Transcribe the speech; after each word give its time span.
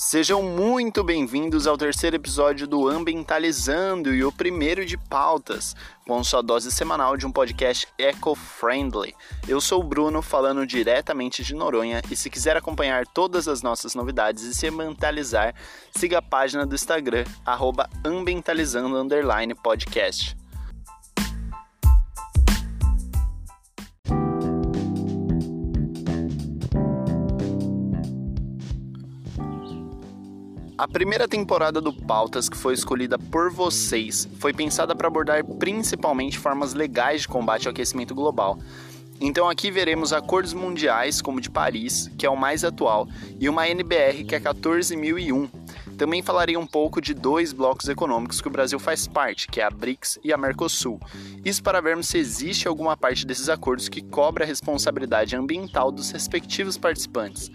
Sejam 0.00 0.44
muito 0.44 1.02
bem-vindos 1.02 1.66
ao 1.66 1.76
terceiro 1.76 2.14
episódio 2.14 2.68
do 2.68 2.86
Ambientalizando 2.86 4.14
e 4.14 4.22
o 4.22 4.30
primeiro 4.30 4.86
de 4.86 4.96
pautas, 4.96 5.74
com 6.06 6.22
sua 6.22 6.40
dose 6.40 6.70
semanal 6.70 7.16
de 7.16 7.26
um 7.26 7.32
podcast 7.32 7.88
eco-friendly. 7.98 9.12
Eu 9.48 9.60
sou 9.60 9.80
o 9.80 9.84
Bruno, 9.84 10.22
falando 10.22 10.64
diretamente 10.64 11.42
de 11.42 11.52
Noronha, 11.52 12.00
e 12.08 12.14
se 12.14 12.30
quiser 12.30 12.56
acompanhar 12.56 13.08
todas 13.08 13.48
as 13.48 13.60
nossas 13.60 13.96
novidades 13.96 14.44
e 14.44 14.54
se 14.54 14.68
ambientalizar, 14.68 15.52
siga 15.90 16.18
a 16.18 16.22
página 16.22 16.64
do 16.64 16.76
Instagram, 16.76 17.24
ambientalizando_podcast. 18.04 20.36
A 30.78 30.86
primeira 30.86 31.26
temporada 31.26 31.80
do 31.80 31.92
Pautas, 31.92 32.48
que 32.48 32.56
foi 32.56 32.72
escolhida 32.72 33.18
por 33.18 33.50
vocês, 33.50 34.28
foi 34.38 34.52
pensada 34.52 34.94
para 34.94 35.08
abordar 35.08 35.44
principalmente 35.44 36.38
formas 36.38 36.72
legais 36.72 37.22
de 37.22 37.28
combate 37.28 37.66
ao 37.66 37.72
aquecimento 37.72 38.14
global. 38.14 38.56
Então 39.20 39.48
aqui 39.48 39.72
veremos 39.72 40.12
acordos 40.12 40.54
mundiais, 40.54 41.20
como 41.20 41.38
o 41.38 41.40
de 41.40 41.50
Paris, 41.50 42.08
que 42.16 42.24
é 42.24 42.30
o 42.30 42.36
mais 42.36 42.62
atual, 42.62 43.08
e 43.40 43.48
uma 43.48 43.68
NBR, 43.68 44.22
que 44.22 44.36
é 44.36 44.38
14001. 44.38 45.48
Também 45.98 46.22
falarei 46.22 46.56
um 46.56 46.66
pouco 46.66 47.00
de 47.00 47.12
dois 47.12 47.52
blocos 47.52 47.88
econômicos 47.88 48.40
que 48.40 48.46
o 48.46 48.52
Brasil 48.52 48.78
faz 48.78 49.08
parte, 49.08 49.48
que 49.48 49.60
é 49.60 49.64
a 49.64 49.70
BRICS 49.70 50.20
e 50.22 50.32
a 50.32 50.36
Mercosul. 50.36 51.00
Isso 51.44 51.60
para 51.60 51.80
vermos 51.80 52.06
se 52.06 52.18
existe 52.18 52.68
alguma 52.68 52.96
parte 52.96 53.26
desses 53.26 53.48
acordos 53.48 53.88
que 53.88 54.00
cobra 54.00 54.44
a 54.44 54.46
responsabilidade 54.46 55.34
ambiental 55.34 55.90
dos 55.90 56.12
respectivos 56.12 56.78
participantes 56.78 57.50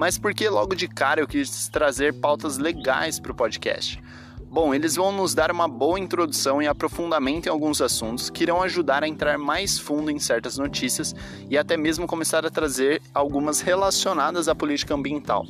mas 0.00 0.16
porque 0.16 0.48
logo 0.48 0.74
de 0.74 0.88
cara 0.88 1.20
eu 1.20 1.28
quis 1.28 1.68
trazer 1.68 2.14
pautas 2.14 2.56
legais 2.56 3.20
para 3.20 3.32
o 3.32 3.34
podcast. 3.34 4.02
Bom, 4.50 4.74
eles 4.74 4.96
vão 4.96 5.12
nos 5.12 5.34
dar 5.34 5.52
uma 5.52 5.68
boa 5.68 6.00
introdução 6.00 6.62
e 6.62 6.66
aprofundamento 6.66 7.46
em 7.46 7.50
alguns 7.50 7.82
assuntos 7.82 8.30
que 8.30 8.44
irão 8.44 8.62
ajudar 8.62 9.04
a 9.04 9.06
entrar 9.06 9.36
mais 9.36 9.78
fundo 9.78 10.10
em 10.10 10.18
certas 10.18 10.56
notícias 10.56 11.14
e 11.50 11.58
até 11.58 11.76
mesmo 11.76 12.06
começar 12.06 12.46
a 12.46 12.50
trazer 12.50 13.02
algumas 13.12 13.60
relacionadas 13.60 14.48
à 14.48 14.54
política 14.54 14.94
ambiental. 14.94 15.44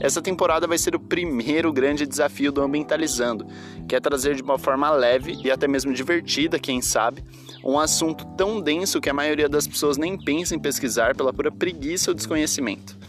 Essa 0.00 0.20
temporada 0.20 0.66
vai 0.66 0.78
ser 0.78 0.96
o 0.96 1.00
primeiro 1.00 1.72
grande 1.72 2.04
desafio 2.04 2.50
do 2.50 2.60
Ambientalizando, 2.60 3.46
que 3.88 3.94
é 3.94 4.00
trazer 4.00 4.34
de 4.34 4.42
uma 4.42 4.58
forma 4.58 4.90
leve 4.90 5.38
e 5.44 5.48
até 5.48 5.68
mesmo 5.68 5.94
divertida, 5.94 6.58
quem 6.58 6.82
sabe, 6.82 7.22
um 7.64 7.78
assunto 7.78 8.24
tão 8.36 8.60
denso 8.60 9.00
que 9.00 9.08
a 9.08 9.14
maioria 9.14 9.48
das 9.48 9.68
pessoas 9.68 9.96
nem 9.96 10.18
pensa 10.18 10.56
em 10.56 10.58
pesquisar 10.58 11.14
pela 11.14 11.32
pura 11.32 11.52
preguiça 11.52 12.10
ou 12.10 12.14
desconhecimento. 12.16 13.00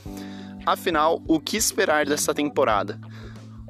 Afinal, 0.66 1.22
o 1.28 1.40
que 1.40 1.58
esperar 1.58 2.06
dessa 2.06 2.34
temporada? 2.34 3.00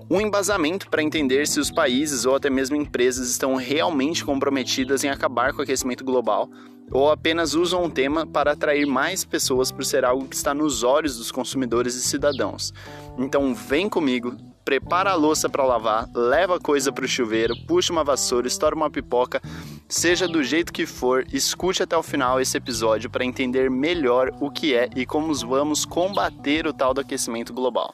Um 0.09 0.21
embasamento 0.21 0.89
para 0.89 1.01
entender 1.01 1.47
se 1.47 1.59
os 1.59 1.71
países 1.71 2.25
ou 2.25 2.35
até 2.35 2.49
mesmo 2.49 2.75
empresas 2.75 3.29
estão 3.29 3.55
realmente 3.55 4.23
comprometidas 4.23 5.03
em 5.03 5.09
acabar 5.09 5.53
com 5.53 5.59
o 5.59 5.63
aquecimento 5.63 6.03
global 6.03 6.47
ou 6.91 7.09
apenas 7.09 7.55
usam 7.55 7.83
o 7.83 7.89
tema 7.89 8.27
para 8.27 8.51
atrair 8.51 8.85
mais 8.85 9.25
pessoas 9.25 9.71
por 9.71 9.83
ser 9.83 10.05
algo 10.05 10.27
que 10.27 10.35
está 10.35 10.53
nos 10.53 10.83
olhos 10.83 11.17
dos 11.17 11.31
consumidores 11.31 11.95
e 11.95 12.03
cidadãos. 12.03 12.71
Então 13.17 13.55
vem 13.55 13.89
comigo, 13.89 14.37
prepara 14.63 15.11
a 15.11 15.15
louça 15.15 15.49
para 15.49 15.63
lavar, 15.63 16.09
leva 16.13 16.59
coisa 16.59 16.91
para 16.91 17.05
o 17.05 17.07
chuveiro, 17.07 17.55
puxa 17.67 17.91
uma 17.91 18.03
vassoura, 18.03 18.47
estoura 18.47 18.75
uma 18.75 18.89
pipoca, 18.89 19.41
seja 19.87 20.27
do 20.27 20.43
jeito 20.43 20.71
que 20.71 20.85
for, 20.85 21.25
escute 21.31 21.83
até 21.83 21.95
o 21.97 22.03
final 22.03 22.39
esse 22.39 22.57
episódio 22.57 23.09
para 23.09 23.25
entender 23.25 23.69
melhor 23.69 24.31
o 24.39 24.49
que 24.49 24.73
é 24.73 24.89
e 24.95 25.05
como 25.05 25.33
vamos 25.33 25.85
combater 25.85 26.65
o 26.65 26.73
tal 26.73 26.93
do 26.93 27.01
aquecimento 27.01 27.53
global. 27.53 27.93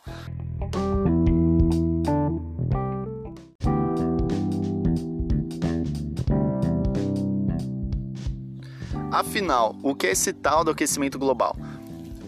Afinal, 9.12 9.76
o 9.82 9.96
que 9.96 10.08
é 10.08 10.12
esse 10.12 10.32
tal 10.32 10.64
do 10.64 10.72
aquecimento 10.72 11.18
global? 11.18 11.56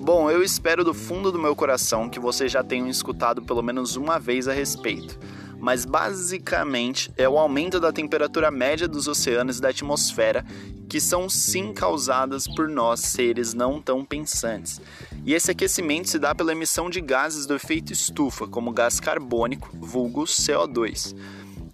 Bom, 0.03 0.31
eu 0.31 0.41
espero 0.41 0.83
do 0.83 0.95
fundo 0.95 1.31
do 1.31 1.37
meu 1.37 1.55
coração 1.55 2.09
que 2.09 2.19
vocês 2.19 2.51
já 2.51 2.63
tenham 2.63 2.87
escutado 2.87 3.39
pelo 3.43 3.61
menos 3.61 3.95
uma 3.95 4.17
vez 4.17 4.47
a 4.47 4.51
respeito. 4.51 5.19
Mas 5.59 5.85
basicamente 5.85 7.13
é 7.15 7.29
o 7.29 7.37
aumento 7.37 7.79
da 7.79 7.91
temperatura 7.91 8.49
média 8.49 8.87
dos 8.87 9.07
oceanos 9.07 9.59
e 9.59 9.61
da 9.61 9.69
atmosfera 9.69 10.43
que 10.89 10.99
são 10.99 11.29
sim 11.29 11.71
causadas 11.71 12.47
por 12.47 12.67
nós, 12.67 13.01
seres 13.01 13.53
não 13.53 13.79
tão 13.79 14.03
pensantes. 14.03 14.81
E 15.23 15.35
esse 15.35 15.51
aquecimento 15.51 16.09
se 16.09 16.17
dá 16.17 16.33
pela 16.33 16.51
emissão 16.51 16.89
de 16.89 16.99
gases 16.99 17.45
do 17.45 17.53
efeito 17.53 17.93
estufa, 17.93 18.47
como 18.47 18.73
gás 18.73 18.99
carbônico, 18.99 19.69
vulgo 19.73 20.23
CO2. 20.23 21.15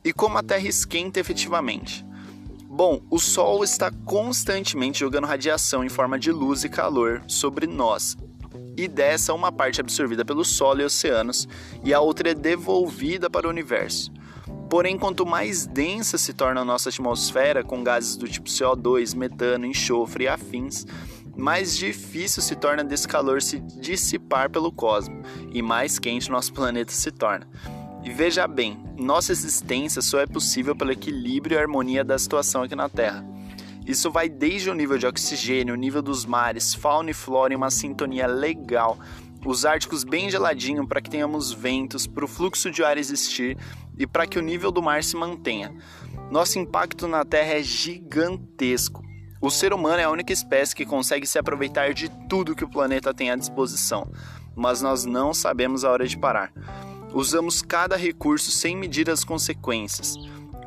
E 0.04 0.12
como 0.12 0.38
a 0.38 0.44
Terra 0.44 0.68
esquenta 0.68 1.22
efetivamente? 1.22 2.06
Bom, 2.78 3.02
o 3.10 3.18
Sol 3.18 3.64
está 3.64 3.90
constantemente 4.06 5.00
jogando 5.00 5.26
radiação 5.26 5.84
em 5.84 5.90
forma 5.90 6.20
de 6.20 6.32
luz 6.32 6.64
e 6.64 6.70
calor 6.70 7.24
sobre 7.28 7.66
nós. 7.66 8.16
E 8.78 8.88
dessa, 8.88 9.34
uma 9.34 9.52
parte 9.52 9.80
é 9.80 9.82
absorvida 9.82 10.24
pelo 10.24 10.46
Sol 10.46 10.80
e 10.80 10.84
oceanos, 10.84 11.48
e 11.84 11.92
a 11.92 12.00
outra 12.00 12.30
é 12.30 12.36
devolvida 12.36 13.32
para 13.32 13.48
o 13.48 13.50
universo. 13.50 14.12
Porém, 14.70 14.96
quanto 14.96 15.26
mais 15.26 15.66
densa 15.66 16.20
se 16.20 16.34
torna 16.34 16.62
a 16.62 16.66
nossa 16.66 16.90
atmosfera, 16.90 17.64
com 17.64 17.84
gases 17.84 18.16
do 18.16 18.28
tipo 18.28 18.48
CO2, 18.48 19.16
metano, 19.16 19.66
enxofre 19.66 20.26
e 20.26 20.28
afins, 20.28 20.86
mais 21.36 21.76
difícil 21.76 22.44
se 22.44 22.56
torna 22.56 22.84
desse 22.84 23.08
calor 23.08 23.42
se 23.42 23.60
dissipar 23.60 24.52
pelo 24.52 24.72
cosmos, 24.72 25.28
e 25.52 25.64
mais 25.64 25.98
quente 25.98 26.30
nosso 26.30 26.54
planeta 26.54 26.92
se 26.92 27.10
torna. 27.10 27.48
E 28.08 28.10
veja 28.10 28.48
bem, 28.48 28.80
nossa 28.98 29.34
existência 29.34 30.02
só 30.02 30.22
é 30.22 30.26
possível 30.26 30.74
pelo 30.74 30.94
equilíbrio 30.94 31.56
e 31.56 31.60
harmonia 31.60 32.06
da 32.06 32.18
situação 32.18 32.64
aqui 32.64 32.74
na 32.74 32.88
Terra. 32.88 33.22
Isso 33.86 34.10
vai 34.10 34.30
desde 34.30 34.70
o 34.70 34.74
nível 34.74 34.98
de 34.98 35.06
oxigênio, 35.06 35.74
o 35.74 35.78
nível 35.78 36.02
dos 36.02 36.26
mares, 36.26 36.74
fauna 36.74 37.12
e 37.12 37.14
flora 37.14 37.52
em 37.52 37.58
uma 37.58 37.70
sintonia 37.70 38.26
legal, 38.26 38.98
os 39.46 39.66
árticos 39.66 40.06
bem 40.06 40.30
geladinho 40.30 40.88
para 40.88 41.02
que 41.02 41.10
tenhamos 41.10 41.52
ventos, 41.52 42.08
para 42.08 42.24
o 42.24 42.30
fluxo 42.30 42.72
de 42.72 42.82
ar 42.82 42.98
existir 42.98 43.58
e 43.98 44.08
para 44.08 44.26
que 44.26 44.40
o 44.40 44.42
nível 44.42 44.72
do 44.72 44.82
mar 44.82 45.04
se 45.04 45.18
mantenha. 45.18 45.76
Nosso 46.32 46.58
impacto 46.60 47.10
na 47.10 47.26
Terra 47.26 47.56
é 47.56 47.62
gigantesco. 47.62 49.04
O 49.42 49.52
ser 49.52 49.74
humano 49.74 50.00
é 50.00 50.06
a 50.06 50.10
única 50.10 50.32
espécie 50.32 50.74
que 50.74 50.86
consegue 50.86 51.28
se 51.28 51.38
aproveitar 51.38 51.94
de 51.94 52.10
tudo 52.30 52.56
que 52.56 52.64
o 52.64 52.72
planeta 52.72 53.14
tem 53.14 53.32
à 53.32 53.36
disposição, 53.36 54.10
mas 54.56 54.82
nós 54.82 55.04
não 55.04 55.34
sabemos 55.34 55.84
a 55.84 55.92
hora 55.92 56.08
de 56.08 56.18
parar. 56.18 56.54
Usamos 57.14 57.62
cada 57.62 57.96
recurso 57.96 58.52
sem 58.52 58.76
medir 58.76 59.10
as 59.10 59.24
consequências. 59.24 60.16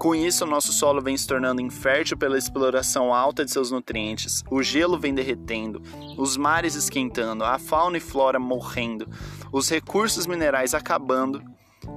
Com 0.00 0.14
isso, 0.14 0.46
nosso 0.46 0.72
solo 0.72 1.02
vem 1.02 1.14
se 1.14 1.26
tornando 1.26 1.60
infértil 1.60 2.16
pela 2.16 2.38
exploração 2.38 3.12
alta 3.12 3.44
de 3.44 3.50
seus 3.50 3.70
nutrientes, 3.70 4.42
o 4.50 4.62
gelo 4.62 4.98
vem 4.98 5.14
derretendo, 5.14 5.82
os 6.16 6.38
mares 6.38 6.74
esquentando, 6.74 7.44
a 7.44 7.58
fauna 7.58 7.98
e 7.98 8.00
flora 8.00 8.40
morrendo, 8.40 9.06
os 9.52 9.68
recursos 9.68 10.26
minerais 10.26 10.72
acabando 10.72 11.42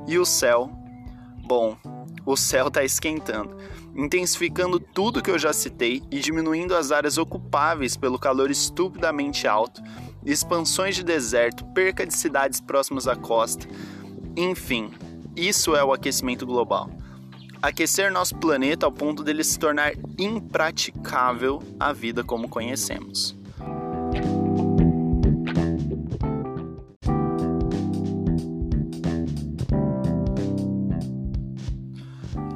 e 0.05 0.17
o 0.17 0.25
céu. 0.25 0.69
Bom, 1.45 1.77
o 2.25 2.35
céu 2.35 2.67
está 2.67 2.83
esquentando, 2.83 3.55
intensificando 3.95 4.81
tudo 4.81 5.21
que 5.21 5.31
eu 5.31 5.39
já 5.39 5.53
citei 5.53 6.03
e 6.11 6.19
diminuindo 6.19 6.75
as 6.75 6.91
áreas 6.91 7.17
ocupáveis 7.17 7.95
pelo 7.95 8.19
calor 8.19 8.51
estupidamente 8.51 9.47
alto, 9.47 9.81
expansões 10.25 10.93
de 10.93 11.05
deserto, 11.05 11.63
perca 11.67 12.05
de 12.05 12.13
cidades 12.13 12.59
próximas 12.59 13.07
à 13.07 13.15
costa 13.15 13.65
enfim, 14.35 14.91
isso 15.35 15.75
é 15.75 15.83
o 15.83 15.93
aquecimento 15.93 16.45
global. 16.45 16.89
Aquecer 17.61 18.11
nosso 18.11 18.35
planeta 18.35 18.85
ao 18.85 18.91
ponto 18.91 19.23
dele 19.23 19.43
se 19.43 19.57
tornar 19.57 19.93
impraticável 20.17 21.61
a 21.79 21.93
vida 21.93 22.23
como 22.23 22.49
conhecemos. 22.49 23.35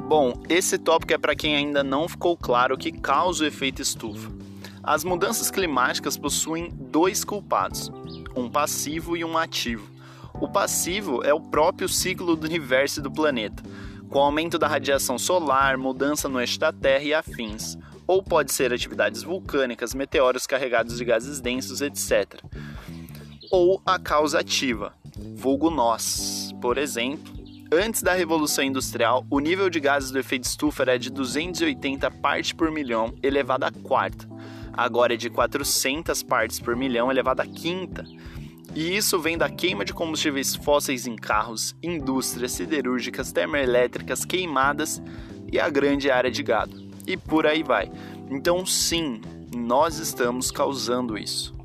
Bom, 0.08 0.42
esse 0.48 0.78
tópico 0.78 1.12
é 1.12 1.18
para 1.18 1.36
quem 1.36 1.54
ainda 1.54 1.84
não 1.84 2.08
ficou 2.08 2.36
claro 2.36 2.74
o 2.74 2.78
que 2.78 2.90
causa 2.90 3.44
o 3.44 3.46
efeito 3.46 3.80
estufa. 3.80 4.30
As 4.82 5.04
mudanças 5.04 5.50
climáticas 5.50 6.16
possuem 6.16 6.70
dois 6.70 7.22
culpados, 7.24 7.92
um 8.34 8.48
passivo 8.48 9.16
e 9.16 9.24
um 9.24 9.36
ativo. 9.36 9.97
O 10.40 10.46
passivo 10.46 11.24
é 11.24 11.34
o 11.34 11.40
próprio 11.40 11.88
ciclo 11.88 12.36
do 12.36 12.46
universo 12.46 13.00
e 13.00 13.02
do 13.02 13.10
planeta, 13.10 13.60
com 14.08 14.20
aumento 14.20 14.56
da 14.56 14.68
radiação 14.68 15.18
solar, 15.18 15.76
mudança 15.76 16.28
no 16.28 16.40
eixo 16.40 16.60
da 16.60 16.72
Terra 16.72 17.02
e 17.02 17.12
afins, 17.12 17.76
ou 18.06 18.22
pode 18.22 18.52
ser 18.52 18.72
atividades 18.72 19.24
vulcânicas, 19.24 19.94
meteoros 19.94 20.46
carregados 20.46 20.96
de 20.96 21.04
gases 21.04 21.40
densos, 21.40 21.80
etc. 21.80 22.40
Ou 23.50 23.82
a 23.84 23.98
causa 23.98 24.38
ativa, 24.38 24.94
vulgo 25.34 25.70
nós. 25.70 26.54
Por 26.60 26.78
exemplo, 26.78 27.34
antes 27.72 28.00
da 28.00 28.14
Revolução 28.14 28.62
Industrial, 28.62 29.26
o 29.28 29.40
nível 29.40 29.68
de 29.68 29.80
gases 29.80 30.12
do 30.12 30.20
efeito 30.20 30.44
estufa 30.44 30.84
era 30.84 30.98
de 30.98 31.10
280 31.10 32.10
partes 32.12 32.52
por 32.52 32.70
milhão, 32.70 33.12
elevado 33.24 33.64
à 33.64 33.72
quarta. 33.72 34.24
Agora 34.72 35.14
é 35.14 35.16
de 35.16 35.28
400 35.28 36.22
partes 36.22 36.60
por 36.60 36.76
milhão, 36.76 37.10
elevado 37.10 37.42
à 37.42 37.46
quinta. 37.46 38.04
E 38.74 38.96
isso 38.96 39.18
vem 39.18 39.36
da 39.36 39.48
queima 39.48 39.84
de 39.84 39.92
combustíveis 39.92 40.54
fósseis 40.54 41.06
em 41.06 41.16
carros, 41.16 41.74
indústrias 41.82 42.52
siderúrgicas, 42.52 43.32
termoelétricas 43.32 44.24
queimadas 44.24 45.02
e 45.50 45.58
a 45.58 45.68
grande 45.68 46.10
área 46.10 46.30
de 46.30 46.42
gado. 46.42 46.88
E 47.06 47.16
por 47.16 47.46
aí 47.46 47.62
vai. 47.62 47.90
Então, 48.30 48.64
sim, 48.66 49.20
nós 49.54 49.98
estamos 49.98 50.50
causando 50.50 51.16
isso. 51.16 51.56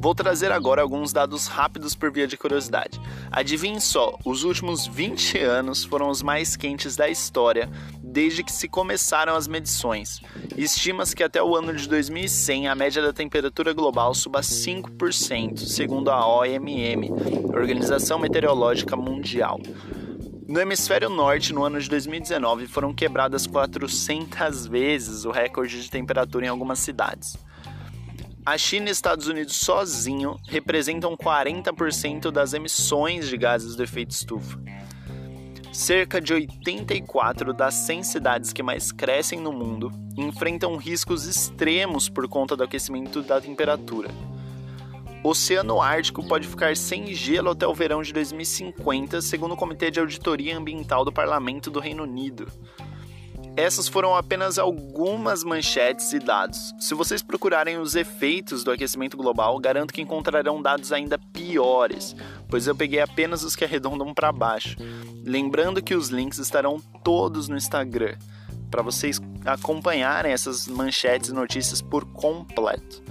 Vou 0.00 0.14
trazer 0.14 0.52
agora 0.52 0.80
alguns 0.80 1.12
dados 1.12 1.48
rápidos 1.48 1.94
por 1.94 2.10
via 2.10 2.26
de 2.26 2.36
curiosidade. 2.36 2.98
Adivinhe 3.30 3.80
só, 3.80 4.18
os 4.24 4.44
últimos 4.44 4.86
20 4.86 5.38
anos 5.38 5.84
foram 5.84 6.08
os 6.08 6.22
mais 6.22 6.56
quentes 6.56 6.96
da 6.96 7.08
história 7.08 7.68
desde 8.02 8.42
que 8.42 8.50
se 8.50 8.68
começaram 8.68 9.36
as 9.36 9.46
medições. 9.46 10.20
Estima-se 10.56 11.14
que 11.14 11.22
até 11.22 11.42
o 11.42 11.54
ano 11.54 11.74
de 11.74 11.86
2100 11.88 12.68
a 12.68 12.74
média 12.74 13.02
da 13.02 13.12
temperatura 13.12 13.72
global 13.72 14.14
suba 14.14 14.40
5%, 14.40 15.58
segundo 15.58 16.10
a 16.10 16.26
OMM, 16.26 17.10
Organização 17.54 18.18
Meteorológica 18.18 18.96
Mundial. 18.96 19.60
No 20.48 20.58
hemisfério 20.58 21.10
norte, 21.10 21.52
no 21.52 21.62
ano 21.62 21.78
de 21.78 21.90
2019, 21.90 22.66
foram 22.66 22.94
quebradas 22.94 23.46
400 23.46 24.66
vezes 24.66 25.26
o 25.26 25.30
recorde 25.30 25.82
de 25.82 25.90
temperatura 25.90 26.46
em 26.46 26.48
algumas 26.48 26.78
cidades. 26.78 27.36
A 28.48 28.56
China 28.56 28.88
e 28.88 28.92
Estados 28.92 29.26
Unidos 29.26 29.56
sozinho 29.56 30.38
representam 30.48 31.14
40% 31.14 32.30
das 32.30 32.54
emissões 32.54 33.28
de 33.28 33.36
gases 33.36 33.76
do 33.76 33.82
efeito 33.82 34.12
estufa. 34.12 34.58
Cerca 35.70 36.18
de 36.18 36.32
84 36.32 37.52
das 37.52 37.74
100 37.74 38.02
cidades 38.04 38.50
que 38.50 38.62
mais 38.62 38.90
crescem 38.90 39.38
no 39.38 39.52
mundo 39.52 39.92
enfrentam 40.16 40.76
riscos 40.76 41.26
extremos 41.26 42.08
por 42.08 42.26
conta 42.26 42.56
do 42.56 42.64
aquecimento 42.64 43.20
da 43.20 43.38
temperatura. 43.38 44.08
O 45.22 45.28
Oceano 45.28 45.82
Ártico 45.82 46.26
pode 46.26 46.48
ficar 46.48 46.74
sem 46.74 47.12
gelo 47.12 47.50
até 47.50 47.66
o 47.66 47.74
verão 47.74 48.00
de 48.00 48.14
2050, 48.14 49.20
segundo 49.20 49.52
o 49.52 49.58
Comitê 49.58 49.90
de 49.90 50.00
Auditoria 50.00 50.56
Ambiental 50.56 51.04
do 51.04 51.12
Parlamento 51.12 51.70
do 51.70 51.80
Reino 51.80 52.04
Unido. 52.04 52.50
Essas 53.58 53.88
foram 53.88 54.14
apenas 54.14 54.56
algumas 54.56 55.42
manchetes 55.42 56.12
e 56.12 56.20
dados. 56.20 56.72
Se 56.78 56.94
vocês 56.94 57.24
procurarem 57.24 57.76
os 57.76 57.96
efeitos 57.96 58.62
do 58.62 58.70
aquecimento 58.70 59.16
global, 59.16 59.58
garanto 59.58 59.92
que 59.92 60.00
encontrarão 60.00 60.62
dados 60.62 60.92
ainda 60.92 61.18
piores, 61.32 62.14
pois 62.48 62.68
eu 62.68 62.76
peguei 62.76 63.00
apenas 63.00 63.42
os 63.42 63.56
que 63.56 63.64
arredondam 63.64 64.14
para 64.14 64.30
baixo. 64.30 64.76
Lembrando 65.24 65.82
que 65.82 65.96
os 65.96 66.08
links 66.08 66.38
estarão 66.38 66.80
todos 67.02 67.48
no 67.48 67.56
Instagram, 67.56 68.16
para 68.70 68.80
vocês 68.80 69.20
acompanharem 69.44 70.30
essas 70.30 70.68
manchetes 70.68 71.30
e 71.30 71.34
notícias 71.34 71.82
por 71.82 72.04
completo. 72.12 73.02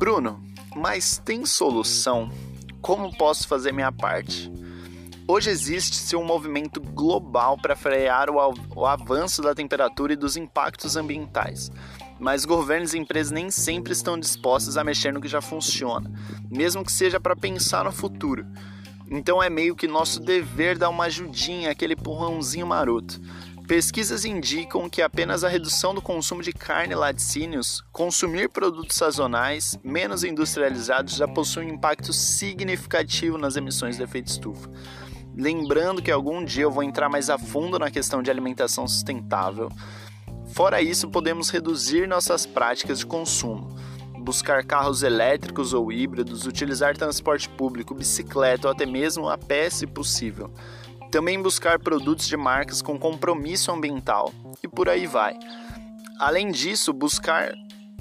Bruno, 0.00 0.42
mas 0.74 1.18
tem 1.22 1.44
solução? 1.44 2.30
Como 2.80 3.14
posso 3.18 3.46
fazer 3.46 3.70
minha 3.70 3.92
parte? 3.92 4.50
Hoje 5.28 5.50
existe-se 5.50 6.16
um 6.16 6.24
movimento 6.24 6.80
global 6.80 7.58
para 7.58 7.76
frear 7.76 8.30
o, 8.30 8.86
avanço 8.86 9.42
da 9.42 9.54
temperatura 9.54 10.14
e 10.14 10.16
dos 10.16 10.38
impactos 10.38 10.96
ambientais. 10.96 11.70
Mas 12.18 12.46
governos 12.46 12.94
e 12.94 12.98
empresas 12.98 13.30
nem 13.30 13.50
sempre 13.50 13.92
estão 13.92 14.18
dispostos 14.18 14.78
a 14.78 14.82
mexer 14.82 15.12
no 15.12 15.20
que 15.20 15.28
já 15.28 15.42
funciona, 15.42 16.10
mesmo 16.50 16.82
que 16.82 16.90
seja 16.90 17.20
para 17.20 17.36
pensar 17.36 17.84
no 17.84 17.92
futuro. 17.92 18.46
Então 19.10 19.42
é 19.42 19.50
meio 19.50 19.76
que 19.76 19.86
nosso 19.86 20.18
dever 20.18 20.78
dar 20.78 20.88
uma 20.88 21.04
ajudinha, 21.04 21.72
aquele 21.72 21.92
empurrãozinho 21.92 22.66
maroto. 22.66 23.20
Pesquisas 23.70 24.24
indicam 24.24 24.90
que 24.90 25.00
apenas 25.00 25.44
a 25.44 25.48
redução 25.48 25.94
do 25.94 26.02
consumo 26.02 26.42
de 26.42 26.52
carne 26.52 26.92
e 26.92 26.96
laticínios, 26.96 27.84
consumir 27.92 28.48
produtos 28.48 28.96
sazonais 28.96 29.78
menos 29.84 30.24
industrializados 30.24 31.14
já 31.14 31.28
possui 31.28 31.66
um 31.66 31.74
impacto 31.74 32.12
significativo 32.12 33.38
nas 33.38 33.54
emissões 33.54 33.96
de 33.96 34.02
efeito 34.02 34.26
estufa. 34.26 34.68
Lembrando 35.36 36.02
que 36.02 36.10
algum 36.10 36.44
dia 36.44 36.64
eu 36.64 36.70
vou 36.72 36.82
entrar 36.82 37.08
mais 37.08 37.30
a 37.30 37.38
fundo 37.38 37.78
na 37.78 37.92
questão 37.92 38.24
de 38.24 38.28
alimentação 38.28 38.88
sustentável. 38.88 39.70
Fora 40.48 40.82
isso, 40.82 41.08
podemos 41.08 41.48
reduzir 41.48 42.08
nossas 42.08 42.44
práticas 42.44 42.98
de 42.98 43.06
consumo 43.06 43.68
buscar 44.20 44.64
carros 44.64 45.02
elétricos 45.02 45.72
ou 45.72 45.90
híbridos, 45.90 46.44
utilizar 46.44 46.96
transporte 46.96 47.48
público, 47.48 47.94
bicicleta 47.94 48.68
ou 48.68 48.72
até 48.72 48.84
mesmo 48.84 49.28
a 49.28 49.38
pé 49.38 49.70
se 49.70 49.86
possível. 49.86 50.52
Também 51.10 51.42
buscar 51.42 51.78
produtos 51.78 52.28
de 52.28 52.36
marcas 52.36 52.80
com 52.80 52.98
compromisso 52.98 53.72
ambiental 53.72 54.32
e 54.62 54.68
por 54.68 54.88
aí 54.88 55.06
vai. 55.06 55.36
Além 56.18 56.50
disso, 56.50 56.92
buscar 56.92 57.52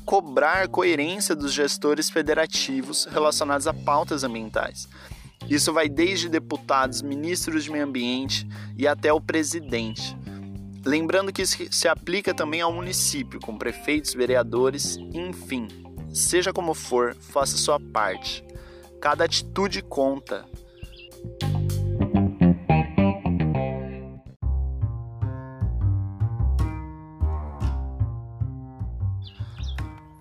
cobrar 0.06 0.68
coerência 0.68 1.36
dos 1.36 1.54
gestores 1.54 2.10
federativos 2.10 3.06
relacionados 3.06 3.68
a 3.68 3.74
pautas 3.74 4.24
ambientais. 4.24 4.88
Isso 5.48 5.72
vai 5.72 5.88
desde 5.88 6.30
deputados, 6.30 7.02
ministros 7.02 7.64
de 7.64 7.72
meio 7.72 7.86
ambiente 7.86 8.48
e 8.78 8.88
até 8.88 9.12
o 9.12 9.22
presidente. 9.22 10.16
Lembrando 10.86 11.34
que 11.34 11.42
isso 11.42 11.58
se 11.72 11.88
aplica 11.88 12.34
também 12.34 12.62
ao 12.62 12.74
município, 12.74 13.40
com 13.40 13.58
prefeitos, 13.58 14.14
vereadores, 14.14 14.98
enfim. 15.14 15.68
Seja 16.14 16.54
como 16.54 16.74
for, 16.74 17.16
faça 17.16 17.58
sua 17.58 17.80
parte. 17.80 18.44
Cada 19.00 19.26
atitude 19.26 19.82
conta. 19.82 20.46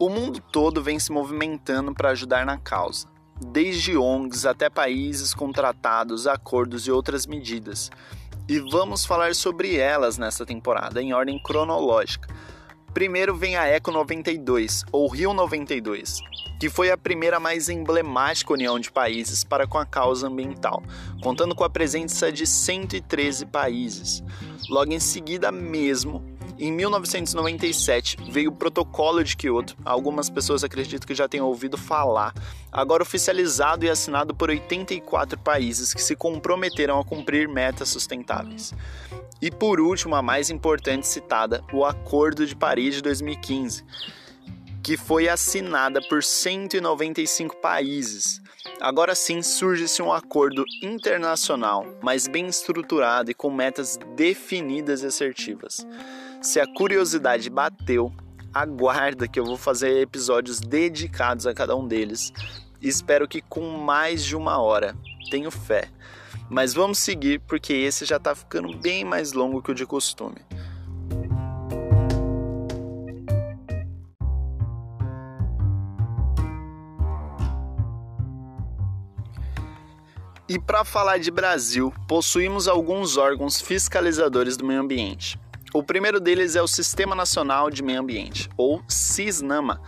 O 0.00 0.09
mundo 0.09 0.41
todo 0.53 0.81
vem 0.81 0.97
se 0.97 1.11
movimentando 1.11 1.93
para 1.93 2.11
ajudar 2.11 2.47
na 2.47 2.56
causa, 2.56 3.09
desde 3.45 3.97
ONGs 3.97 4.47
até 4.47 4.71
países 4.71 5.35
com 5.35 5.50
tratados, 5.50 6.29
acordos 6.29 6.87
e 6.87 6.91
outras 6.93 7.27
medidas. 7.27 7.91
E 8.49 8.61
vamos 8.61 9.05
falar 9.05 9.35
sobre 9.35 9.77
elas 9.77 10.17
nesta 10.17 10.47
temporada, 10.47 11.03
em 11.03 11.12
ordem 11.12 11.37
cronológica. 11.43 12.33
Primeiro 12.95 13.35
vem 13.35 13.56
a 13.56 13.67
Eco 13.67 13.91
92, 13.91 14.84
ou 14.93 15.08
Rio 15.08 15.34
92, 15.34 16.20
que 16.61 16.70
foi 16.70 16.93
a 16.93 16.96
primeira 16.96 17.41
mais 17.41 17.69
emblemática 17.69 18.53
união 18.53 18.79
de 18.79 18.93
países 18.93 19.43
para 19.43 19.67
com 19.67 19.79
a 19.79 19.84
causa 19.84 20.29
ambiental, 20.29 20.81
contando 21.20 21.56
com 21.56 21.65
a 21.65 21.70
presença 21.70 22.31
de 22.31 22.46
113 22.46 23.46
países. 23.46 24.22
Logo 24.70 24.93
em 24.93 25.01
seguida 25.01 25.51
mesmo, 25.51 26.38
em 26.58 26.72
1997 26.72 28.17
veio 28.31 28.50
o 28.50 28.55
Protocolo 28.55 29.22
de 29.22 29.36
Kyoto. 29.36 29.77
Algumas 29.84 30.29
pessoas 30.29 30.65
acreditam 30.65 31.06
que 31.06 31.15
já 31.15 31.29
tenham 31.29 31.46
ouvido 31.46 31.77
falar. 31.77 32.34
Agora 32.72 33.03
oficializado 33.03 33.84
e 33.84 33.91
assinado 33.91 34.34
por 34.34 34.50
84 34.50 35.38
países 35.38 35.94
que 35.94 36.03
se 36.03 36.17
comprometeram 36.17 36.98
a 36.98 37.05
cumprir 37.05 37.48
metas 37.48 37.88
sustentáveis. 37.88 38.74
E 39.41 39.50
por 39.50 39.81
último, 39.81 40.17
a 40.17 40.22
mais 40.22 40.50
importante 40.50 41.06
citada, 41.06 41.62
o 41.72 41.84
Acordo 41.84 42.44
de 42.44 42.56
Paris 42.56 42.96
de 42.96 43.03
2015, 43.03 43.84
que 44.82 44.96
foi 44.96 45.29
assinada 45.29 46.00
por 46.08 46.24
195 46.24 47.56
países. 47.56 48.41
Agora 48.81 49.15
sim 49.15 49.43
surge-se 49.43 50.03
um 50.03 50.12
acordo 50.12 50.65
internacional, 50.82 51.86
mas 52.03 52.27
bem 52.27 52.46
estruturado 52.46 53.31
e 53.31 53.34
com 53.34 53.50
metas 53.50 53.98
definidas 54.17 55.03
e 55.03 55.06
assertivas. 55.06 55.86
Se 56.41 56.61
a 56.61 56.67
curiosidade 56.73 57.51
bateu, 57.51 58.13
aguarda 58.55 59.27
que 59.27 59.41
eu 59.41 59.45
vou 59.45 59.57
fazer 59.57 60.01
episódios 60.01 60.61
dedicados 60.61 61.49
a 61.49 61.53
cada 61.53 61.75
um 61.75 61.87
deles. 61.87 62.33
Espero 62.81 63.27
que 63.27 63.43
com 63.43 63.77
mais 63.77 64.25
de 64.25 64.37
uma 64.37 64.59
hora. 64.59 64.97
Tenho 65.33 65.51
fé. 65.51 65.91
Mas 66.49 66.73
vamos 66.73 66.99
seguir 66.99 67.41
porque 67.41 67.73
esse 67.73 68.05
já 68.05 68.19
está 68.19 68.37
ficando 68.37 68.77
bem 68.79 69.05
mais 69.05 69.33
longo 69.33 69.61
que 69.61 69.73
o 69.73 69.75
de 69.75 69.85
costume. 69.85 70.37
E 80.49 80.59
para 80.59 80.85
falar 80.85 81.19
de 81.19 81.33
Brasil, 81.33 81.93
possuímos 82.07 82.69
alguns 82.69 83.17
órgãos 83.17 83.61
fiscalizadores 83.61 84.57
do 84.57 84.65
meio 84.65 84.81
ambiente. 84.81 85.39
O 85.72 85.82
primeiro 85.82 86.19
deles 86.19 86.56
é 86.56 86.63
o 86.63 86.67
Sistema 86.67 87.15
Nacional 87.15 87.69
de 87.69 87.82
Meio 87.82 88.01
Ambiente, 88.01 88.48
ou 88.56 88.82
SISNAMA, 88.89 89.82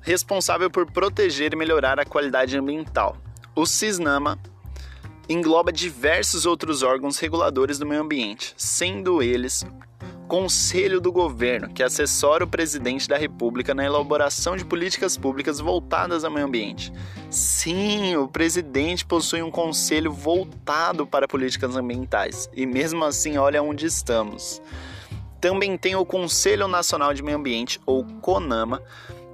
responsável 0.00 0.70
por 0.70 0.88
proteger 0.88 1.52
e 1.52 1.56
melhorar 1.56 1.98
a 1.98 2.04
qualidade 2.04 2.56
ambiental. 2.56 3.16
O 3.54 3.66
SISNAMA 3.66 4.38
engloba 5.28 5.72
diversos 5.72 6.46
outros 6.46 6.84
órgãos 6.84 7.18
reguladores 7.18 7.76
do 7.76 7.84
meio 7.84 8.02
ambiente, 8.02 8.54
sendo 8.56 9.20
eles 9.20 9.66
Conselho 10.28 11.00
do 11.00 11.10
Governo, 11.10 11.72
que 11.72 11.82
assessora 11.82 12.44
o 12.44 12.48
presidente 12.48 13.08
da 13.08 13.16
República 13.16 13.74
na 13.74 13.84
elaboração 13.84 14.56
de 14.56 14.64
políticas 14.64 15.16
públicas 15.16 15.58
voltadas 15.58 16.24
ao 16.24 16.30
meio 16.30 16.46
ambiente. 16.46 16.92
Sim, 17.30 18.16
o 18.16 18.28
presidente 18.28 19.04
possui 19.04 19.42
um 19.42 19.50
conselho 19.50 20.12
voltado 20.12 21.06
para 21.06 21.28
políticas 21.28 21.76
ambientais 21.76 22.48
e, 22.54 22.64
mesmo 22.64 23.04
assim, 23.04 23.38
olha 23.38 23.62
onde 23.62 23.86
estamos. 23.86 24.60
Também 25.40 25.76
tem 25.76 25.94
o 25.94 26.04
Conselho 26.04 26.66
Nacional 26.66 27.12
de 27.12 27.22
Meio 27.22 27.36
Ambiente, 27.36 27.80
ou 27.84 28.04
CONAMA, 28.20 28.82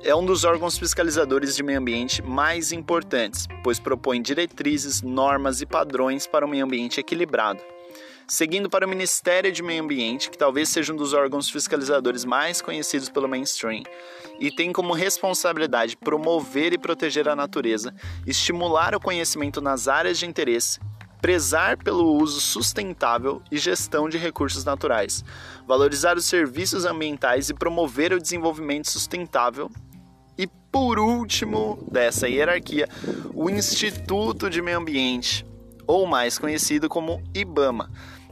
é 0.04 0.14
um 0.14 0.26
dos 0.26 0.44
órgãos 0.44 0.76
fiscalizadores 0.76 1.54
de 1.54 1.62
meio 1.62 1.78
ambiente 1.78 2.23
mais 2.23 2.73
importantes, 2.73 3.47
pois 3.62 3.78
propõe 3.78 4.21
diretrizes, 4.21 5.00
normas 5.00 5.61
e 5.61 5.66
padrões 5.66 6.26
para 6.26 6.44
um 6.44 6.49
meio 6.49 6.64
ambiente 6.64 6.99
equilibrado. 6.99 7.61
Seguindo 8.26 8.68
para 8.68 8.87
o 8.87 8.88
Ministério 8.88 9.52
de 9.52 9.62
Meio 9.62 9.82
Ambiente, 9.82 10.30
que 10.30 10.38
talvez 10.38 10.68
seja 10.71 10.92
um 10.92 10.97
dos 10.97 11.12
órgãos 11.12 11.50
fiscalizadores 11.50 12.25
mais 12.25 12.61
conhecidos 12.61 13.09
pelo 13.09 13.28
mainstream, 13.28 13.82
e 14.40 14.50
tem 14.50 14.73
como 14.73 14.92
responsabilidade 14.92 15.97
promover 15.97 16.73
e 16.73 16.78
proteger 16.78 17.28
a 17.28 17.37
natureza, 17.37 17.94
estimular 18.26 18.94
o 18.94 19.00
conhecimento 19.00 19.61
nas 19.61 19.87
áreas 19.87 20.18
de 20.18 20.26
interesse, 20.26 20.80
prezar 21.22 21.76
pelo 21.76 22.16
uso 22.16 22.40
sustentável 22.40 23.40
e 23.48 23.56
gestão 23.56 24.08
de 24.08 24.18
recursos 24.18 24.64
naturais, 24.64 25.24
valorizar 25.68 26.16
os 26.16 26.24
serviços 26.24 26.84
ambientais 26.84 27.48
e 27.48 27.54
promover 27.54 28.12
o 28.12 28.20
desenvolvimento 28.20 28.90
sustentável. 28.90 29.70
E 30.36 30.48
por 30.48 30.98
último 30.98 31.86
dessa 31.90 32.28
hierarquia, 32.28 32.88
o 33.32 33.48
Instituto 33.48 34.50
de 34.50 34.60
Meio 34.60 34.78
Ambiente, 34.78 35.46
ou 35.86 36.06
mais 36.06 36.38
conhecido 36.38 36.88
como 36.88 37.22
IBAMA, 37.32 37.88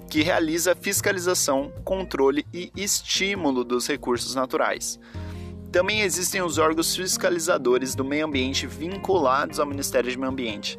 que 0.09 0.23
realiza 0.23 0.75
fiscalização, 0.75 1.73
controle 1.85 2.45
e 2.53 2.73
estímulo 2.75 3.63
dos 3.63 3.87
recursos 3.87 4.35
naturais. 4.35 4.99
Também 5.71 6.01
existem 6.01 6.43
os 6.43 6.59
órgãos 6.59 6.97
fiscalizadores 6.97 7.95
do 7.95 8.05
meio 8.05 8.27
ambiente 8.27 8.67
vinculados 8.67 9.61
ao 9.61 9.67
Ministério 9.67 10.11
de 10.11 10.19
Meio 10.19 10.33
Ambiente. 10.33 10.77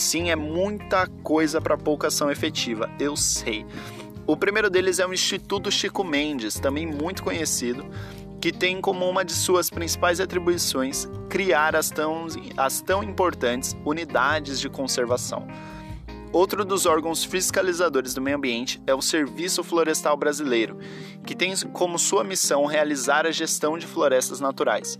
Sim, 0.00 0.30
é 0.30 0.34
muita 0.34 1.06
coisa 1.22 1.60
para 1.60 1.76
pouca 1.76 2.08
ação 2.08 2.30
efetiva, 2.30 2.88
eu 2.98 3.14
sei. 3.14 3.66
O 4.26 4.34
primeiro 4.34 4.70
deles 4.70 4.98
é 4.98 5.06
o 5.06 5.12
Instituto 5.12 5.70
Chico 5.70 6.02
Mendes, 6.02 6.54
também 6.54 6.86
muito 6.86 7.22
conhecido, 7.22 7.84
que 8.40 8.50
tem 8.50 8.80
como 8.80 9.06
uma 9.06 9.22
de 9.22 9.34
suas 9.34 9.68
principais 9.68 10.18
atribuições 10.18 11.06
criar 11.28 11.76
as 11.76 11.90
tão, 11.90 12.26
as 12.56 12.80
tão 12.80 13.02
importantes 13.02 13.76
unidades 13.84 14.58
de 14.58 14.70
conservação. 14.70 15.46
Outro 16.32 16.64
dos 16.64 16.86
órgãos 16.86 17.22
fiscalizadores 17.22 18.14
do 18.14 18.22
meio 18.22 18.38
ambiente 18.38 18.80
é 18.86 18.94
o 18.94 19.02
Serviço 19.02 19.62
Florestal 19.62 20.16
Brasileiro, 20.16 20.78
que 21.26 21.36
tem 21.36 21.54
como 21.74 21.98
sua 21.98 22.24
missão 22.24 22.64
realizar 22.64 23.26
a 23.26 23.30
gestão 23.30 23.76
de 23.76 23.86
florestas 23.86 24.40
naturais. 24.40 24.98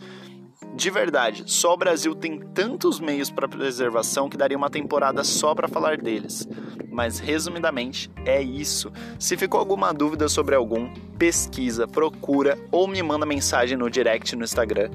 De 0.80 0.88
verdade, 0.88 1.42
só 1.44 1.74
o 1.74 1.76
Brasil 1.76 2.14
tem 2.14 2.38
tantos 2.38 3.00
meios 3.00 3.28
para 3.28 3.46
preservação 3.46 4.30
que 4.30 4.36
daria 4.38 4.56
uma 4.56 4.70
temporada 4.70 5.22
só 5.22 5.54
para 5.54 5.68
falar 5.68 5.98
deles. 5.98 6.48
Mas 6.90 7.18
resumidamente, 7.18 8.10
é 8.24 8.40
isso. 8.40 8.90
Se 9.18 9.36
ficou 9.36 9.60
alguma 9.60 9.92
dúvida 9.92 10.26
sobre 10.26 10.54
algum, 10.54 10.90
pesquisa, 11.18 11.86
procura 11.86 12.56
ou 12.72 12.88
me 12.88 13.02
manda 13.02 13.26
mensagem 13.26 13.76
no 13.76 13.90
direct 13.90 14.34
no 14.34 14.42
Instagram, 14.42 14.90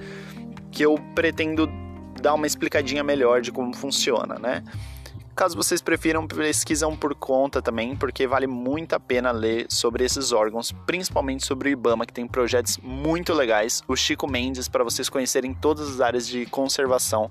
que 0.71 0.81
eu 0.81 0.95
pretendo 1.13 1.69
dar 2.19 2.33
uma 2.33 2.47
explicadinha 2.47 3.03
melhor 3.03 3.39
de 3.39 3.51
como 3.51 3.71
funciona, 3.71 4.39
né? 4.39 4.63
Caso 5.35 5.57
vocês 5.57 5.81
prefiram, 5.81 6.25
pesquisam 6.25 6.95
por 6.95 7.13
conta 7.13 7.61
também, 7.61 7.93
porque 7.93 8.25
vale 8.25 8.47
muito 8.47 8.93
a 8.93 8.99
pena 8.99 9.31
ler 9.31 9.65
sobre 9.69 10.05
esses 10.05 10.31
órgãos, 10.31 10.71
principalmente 10.85 11.45
sobre 11.45 11.67
o 11.67 11.71
IBAMA, 11.73 12.05
que 12.05 12.13
tem 12.13 12.25
projetos 12.25 12.77
muito 12.77 13.33
legais. 13.33 13.83
O 13.85 13.97
Chico 13.97 14.27
Mendes, 14.31 14.69
para 14.69 14.81
vocês 14.81 15.09
conhecerem 15.09 15.53
todas 15.53 15.89
as 15.89 15.99
áreas 15.99 16.25
de 16.25 16.45
conservação, 16.45 17.29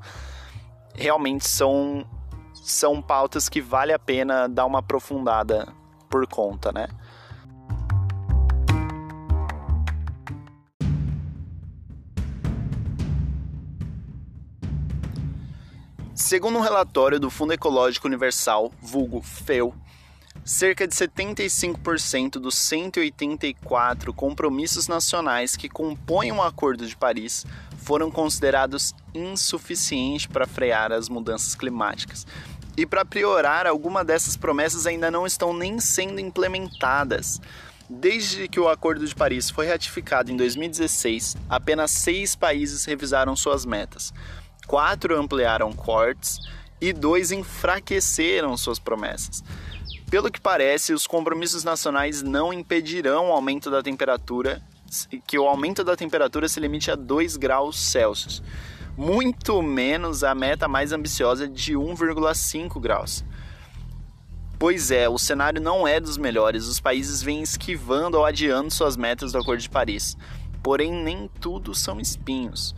realmente 0.95 1.49
são, 1.49 2.07
são 2.53 3.01
pautas 3.01 3.49
que 3.49 3.63
vale 3.63 3.93
a 3.95 3.99
pena 3.99 4.47
dar 4.49 4.67
uma 4.67 4.81
aprofundada 4.81 5.73
por 6.11 6.27
conta, 6.27 6.73
né? 6.73 6.89
Segundo 16.25 16.57
um 16.57 16.63
relatório 16.63 17.21
do 17.21 17.29
Fundo 17.29 17.53
Ecológico 17.53 18.07
Universal, 18.07 18.73
vulgo 18.81 19.21
FEU, 19.21 19.75
cerca 20.43 20.89
de 20.89 20.95
75% 20.95 22.39
dos 22.39 22.55
184 22.55 24.11
compromissos 24.15 24.89
nacionais 24.89 25.55
que 25.55 25.69
compõem 25.69 26.33
o 26.33 26.41
Acordo 26.41 26.87
de 26.87 26.97
Paris 26.97 27.45
foram 27.77 28.11
considerados 28.11 28.95
insuficientes 29.15 30.25
para 30.25 30.47
frear 30.47 30.93
as 30.93 31.11
mudanças 31.11 31.55
climáticas. 31.55 32.27
E 32.75 32.87
para 32.87 33.05
piorar, 33.05 33.67
algumas 33.67 34.07
dessas 34.07 34.35
promessas 34.35 34.87
ainda 34.87 35.11
não 35.11 35.27
estão 35.27 35.53
nem 35.53 35.79
sendo 35.79 36.21
implementadas. 36.21 37.39
Desde 37.87 38.49
que 38.49 38.59
o 38.59 38.71
Acordo 38.71 39.07
de 39.07 39.15
Paris 39.15 39.51
foi 39.51 39.67
ratificado 39.67 40.33
em 40.33 40.39
2016, 40.39 41.37
apenas 41.51 41.91
seis 41.91 42.35
países 42.35 42.87
revisaram 42.87 43.37
suas 43.37 43.67
metas 43.67 44.11
quatro 44.67 45.19
ampliaram 45.19 45.73
cortes 45.73 46.41
e 46.81 46.93
dois 46.93 47.33
enfraqueceram 47.33 48.57
suas 48.57 48.79
promessas. 48.79 49.43
Pelo 50.11 50.31
que 50.31 50.41
parece, 50.41 50.93
os 50.93 51.07
compromissos 51.07 51.65
nacionais 51.65 52.23
não 52.23 52.53
impedirão 52.53 53.31
o 53.31 53.33
aumento 53.33 53.71
da 53.71 53.83
temperatura, 53.83 54.63
que 55.27 55.39
o 55.39 55.49
aumento 55.49 55.83
da 55.83 55.97
temperatura 55.97 56.49
se 56.49 56.61
limite 56.61 56.91
a 56.91 56.95
2 56.95 57.37
graus 57.37 57.79
Celsius, 57.79 58.43
muito 58.97 59.61
menos 59.61 60.23
a 60.23 60.35
meta 60.35 60.69
mais 60.69 60.93
ambiciosa 60.93 61.49
de 61.49 61.75
1,5 61.75 62.81
graus. 62.81 63.25
Pois 64.57 64.91
é, 64.91 65.09
o 65.09 65.19
cenário 65.19 65.61
não 65.61 65.87
é 65.87 65.99
dos 65.99 66.17
melhores, 66.17 66.67
os 66.67 66.79
países 66.79 67.23
vêm 67.23 67.43
esquivando 67.43 68.19
ou 68.19 68.25
adiando 68.25 68.71
suas 68.71 68.97
metas 68.97 69.33
do 69.33 69.39
Acordo 69.39 69.61
de 69.61 69.69
Paris. 69.69 70.17
Porém, 70.63 70.93
nem 70.93 71.29
tudo 71.41 71.75
são 71.75 72.01
espinhos. 72.01 72.75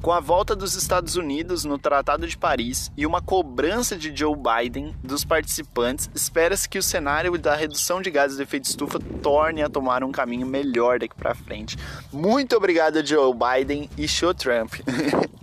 Com 0.00 0.12
a 0.12 0.20
volta 0.20 0.54
dos 0.54 0.74
Estados 0.74 1.16
Unidos 1.16 1.64
no 1.64 1.76
Tratado 1.76 2.26
de 2.26 2.38
Paris 2.38 2.90
e 2.96 3.04
uma 3.04 3.20
cobrança 3.20 3.96
de 3.96 4.14
Joe 4.14 4.34
Biden 4.36 4.94
dos 5.02 5.24
participantes, 5.24 6.08
espera-se 6.14 6.68
que 6.68 6.78
o 6.78 6.82
cenário 6.82 7.36
da 7.36 7.56
redução 7.56 8.00
de 8.00 8.10
gases 8.10 8.36
de 8.36 8.44
efeito 8.44 8.66
estufa 8.66 9.00
torne 9.20 9.60
a 9.60 9.68
tomar 9.68 10.04
um 10.04 10.12
caminho 10.12 10.46
melhor 10.46 11.00
daqui 11.00 11.16
para 11.16 11.34
frente. 11.34 11.76
Muito 12.12 12.56
obrigado, 12.56 13.04
Joe 13.04 13.34
Biden 13.34 13.90
e 13.98 14.06
show 14.06 14.32
Trump. 14.32 14.74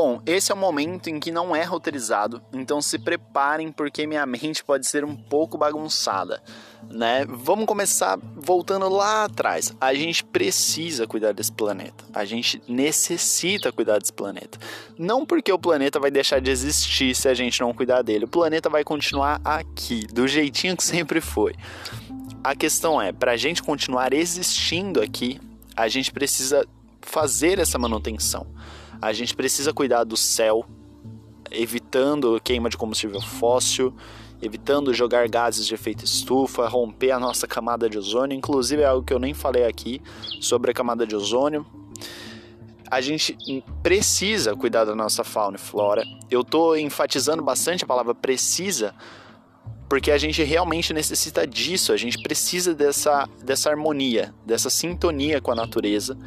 Bom, 0.00 0.22
esse 0.24 0.52
é 0.52 0.54
o 0.54 0.56
momento 0.56 1.10
em 1.10 1.18
que 1.18 1.32
não 1.32 1.56
é 1.56 1.64
roteirizado, 1.64 2.40
então 2.52 2.80
se 2.80 3.00
preparem 3.00 3.72
porque 3.72 4.06
minha 4.06 4.24
mente 4.24 4.62
pode 4.62 4.86
ser 4.86 5.04
um 5.04 5.16
pouco 5.16 5.58
bagunçada, 5.58 6.40
né? 6.88 7.26
Vamos 7.28 7.66
começar 7.66 8.16
voltando 8.36 8.88
lá 8.88 9.24
atrás. 9.24 9.74
A 9.80 9.92
gente 9.94 10.22
precisa 10.22 11.04
cuidar 11.04 11.32
desse 11.32 11.50
planeta. 11.50 12.04
A 12.14 12.24
gente 12.24 12.62
necessita 12.68 13.72
cuidar 13.72 13.98
desse 13.98 14.12
planeta. 14.12 14.56
Não 14.96 15.26
porque 15.26 15.52
o 15.52 15.58
planeta 15.58 15.98
vai 15.98 16.12
deixar 16.12 16.40
de 16.40 16.52
existir 16.52 17.12
se 17.16 17.28
a 17.28 17.34
gente 17.34 17.60
não 17.60 17.74
cuidar 17.74 18.02
dele. 18.02 18.26
O 18.26 18.28
planeta 18.28 18.70
vai 18.70 18.84
continuar 18.84 19.40
aqui, 19.44 20.06
do 20.12 20.28
jeitinho 20.28 20.76
que 20.76 20.84
sempre 20.84 21.20
foi. 21.20 21.56
A 22.44 22.54
questão 22.54 23.02
é, 23.02 23.10
para 23.10 23.32
a 23.32 23.36
gente 23.36 23.64
continuar 23.64 24.12
existindo 24.12 25.02
aqui, 25.02 25.40
a 25.74 25.88
gente 25.88 26.12
precisa 26.12 26.64
fazer 27.02 27.58
essa 27.58 27.80
manutenção. 27.80 28.46
A 29.00 29.12
gente 29.12 29.34
precisa 29.34 29.72
cuidar 29.72 30.02
do 30.02 30.16
céu, 30.16 30.64
evitando 31.50 32.40
queima 32.42 32.68
de 32.68 32.76
combustível 32.76 33.20
fóssil, 33.20 33.94
evitando 34.42 34.92
jogar 34.92 35.28
gases 35.28 35.66
de 35.66 35.74
efeito 35.74 36.04
estufa, 36.04 36.66
romper 36.68 37.12
a 37.12 37.18
nossa 37.18 37.46
camada 37.46 37.88
de 37.88 37.96
ozônio, 37.96 38.36
inclusive 38.36 38.82
é 38.82 38.86
algo 38.86 39.04
que 39.04 39.12
eu 39.12 39.18
nem 39.18 39.34
falei 39.34 39.64
aqui 39.64 40.02
sobre 40.40 40.72
a 40.72 40.74
camada 40.74 41.06
de 41.06 41.14
ozônio. 41.14 41.64
A 42.90 43.00
gente 43.00 43.36
precisa 43.82 44.56
cuidar 44.56 44.84
da 44.84 44.94
nossa 44.94 45.22
fauna 45.22 45.56
e 45.56 45.60
flora. 45.60 46.02
Eu 46.30 46.40
estou 46.40 46.76
enfatizando 46.76 47.42
bastante 47.42 47.84
a 47.84 47.86
palavra 47.86 48.14
precisa, 48.14 48.94
porque 49.88 50.10
a 50.10 50.18
gente 50.18 50.42
realmente 50.42 50.92
necessita 50.92 51.46
disso, 51.46 51.92
a 51.92 51.96
gente 51.96 52.20
precisa 52.22 52.74
dessa, 52.74 53.28
dessa 53.44 53.70
harmonia, 53.70 54.34
dessa 54.44 54.70
sintonia 54.70 55.40
com 55.40 55.52
a 55.52 55.54
natureza 55.54 56.18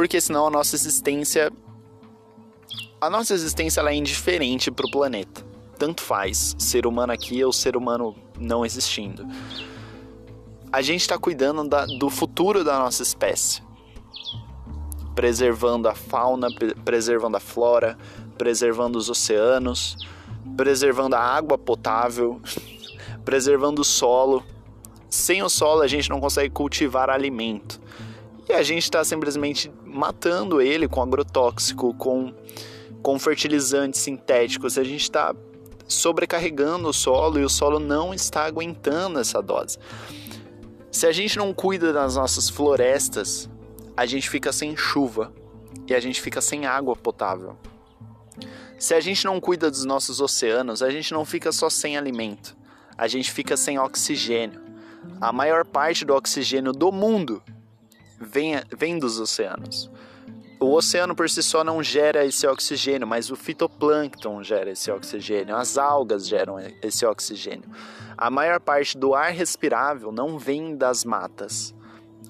porque 0.00 0.18
senão 0.18 0.46
a 0.46 0.50
nossa 0.50 0.74
existência 0.74 1.52
a 2.98 3.10
nossa 3.10 3.34
existência 3.34 3.80
ela 3.80 3.90
é 3.90 3.94
indiferente 3.94 4.70
para 4.70 4.86
o 4.86 4.90
planeta. 4.90 5.44
Tanto 5.78 6.00
faz 6.00 6.56
ser 6.58 6.86
humano 6.86 7.12
aqui 7.12 7.44
ou 7.44 7.52
ser 7.52 7.76
humano 7.76 8.16
não 8.38 8.64
existindo. 8.64 9.26
A 10.72 10.80
gente 10.80 11.02
está 11.02 11.18
cuidando 11.18 11.68
da, 11.68 11.84
do 11.84 12.08
futuro 12.08 12.64
da 12.64 12.78
nossa 12.78 13.02
espécie. 13.02 13.62
preservando 15.14 15.86
a 15.86 15.94
fauna, 15.94 16.48
preservando 16.82 17.36
a 17.36 17.40
flora, 17.40 17.98
preservando 18.38 18.96
os 18.96 19.10
oceanos, 19.10 19.98
preservando 20.56 21.14
a 21.14 21.20
água 21.20 21.58
potável, 21.58 22.40
preservando 23.22 23.82
o 23.82 23.84
solo. 23.84 24.42
Sem 25.10 25.42
o 25.42 25.48
solo 25.50 25.82
a 25.82 25.86
gente 25.86 26.08
não 26.08 26.20
consegue 26.20 26.48
cultivar 26.48 27.10
alimento. 27.10 27.78
E 28.50 28.52
a 28.52 28.64
gente 28.64 28.82
está 28.82 29.04
simplesmente 29.04 29.72
matando 29.84 30.60
ele 30.60 30.88
com 30.88 31.00
agrotóxico, 31.00 31.94
com, 31.94 32.34
com 33.00 33.16
fertilizantes 33.16 34.00
sintéticos. 34.00 34.76
A 34.76 34.82
gente 34.82 35.02
está 35.02 35.32
sobrecarregando 35.86 36.88
o 36.88 36.92
solo 36.92 37.38
e 37.38 37.44
o 37.44 37.48
solo 37.48 37.78
não 37.78 38.12
está 38.12 38.44
aguentando 38.44 39.20
essa 39.20 39.40
dose. 39.40 39.78
Se 40.90 41.06
a 41.06 41.12
gente 41.12 41.38
não 41.38 41.54
cuida 41.54 41.92
das 41.92 42.16
nossas 42.16 42.50
florestas, 42.50 43.48
a 43.96 44.04
gente 44.04 44.28
fica 44.28 44.52
sem 44.52 44.76
chuva 44.76 45.32
e 45.86 45.94
a 45.94 46.00
gente 46.00 46.20
fica 46.20 46.40
sem 46.40 46.66
água 46.66 46.96
potável. 46.96 47.56
Se 48.76 48.94
a 48.94 49.00
gente 49.00 49.26
não 49.26 49.40
cuida 49.40 49.70
dos 49.70 49.84
nossos 49.84 50.20
oceanos, 50.20 50.82
a 50.82 50.90
gente 50.90 51.12
não 51.12 51.24
fica 51.24 51.52
só 51.52 51.70
sem 51.70 51.96
alimento, 51.96 52.56
a 52.98 53.06
gente 53.06 53.30
fica 53.30 53.56
sem 53.56 53.78
oxigênio. 53.78 54.60
A 55.20 55.32
maior 55.32 55.64
parte 55.64 56.04
do 56.04 56.16
oxigênio 56.16 56.72
do 56.72 56.90
mundo 56.90 57.40
vem, 58.20 58.62
vem 58.76 58.98
dos 58.98 59.18
oceanos. 59.18 59.90
O 60.60 60.74
oceano 60.74 61.14
por 61.14 61.30
si 61.30 61.42
só 61.42 61.64
não 61.64 61.82
gera 61.82 62.26
esse 62.26 62.46
oxigênio, 62.46 63.06
mas 63.06 63.30
o 63.30 63.36
fitoplâncton 63.36 64.42
gera 64.42 64.70
esse 64.70 64.90
oxigênio, 64.90 65.56
as 65.56 65.78
algas 65.78 66.28
geram 66.28 66.56
esse 66.82 67.06
oxigênio. 67.06 67.64
A 68.16 68.28
maior 68.28 68.60
parte 68.60 68.98
do 68.98 69.14
ar 69.14 69.32
respirável 69.32 70.12
não 70.12 70.38
vem 70.38 70.76
das 70.76 71.02
matas. 71.02 71.74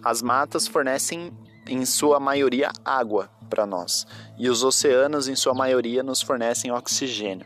As 0.04 0.22
matas 0.22 0.68
fornecem, 0.68 1.32
em 1.66 1.84
sua 1.84 2.20
maioria, 2.20 2.70
água 2.84 3.28
para 3.50 3.66
nós, 3.66 4.06
e 4.38 4.48
os 4.48 4.62
oceanos, 4.62 5.26
em 5.26 5.34
sua 5.34 5.52
maioria, 5.52 6.04
nos 6.04 6.22
fornecem 6.22 6.70
oxigênio. 6.70 7.44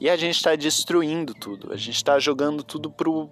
E 0.00 0.08
a 0.08 0.16
gente 0.16 0.36
está 0.36 0.54
destruindo 0.54 1.34
tudo, 1.34 1.72
a 1.72 1.76
gente 1.76 1.96
está 1.96 2.20
jogando 2.20 2.62
tudo 2.62 2.88
pro, 2.88 3.28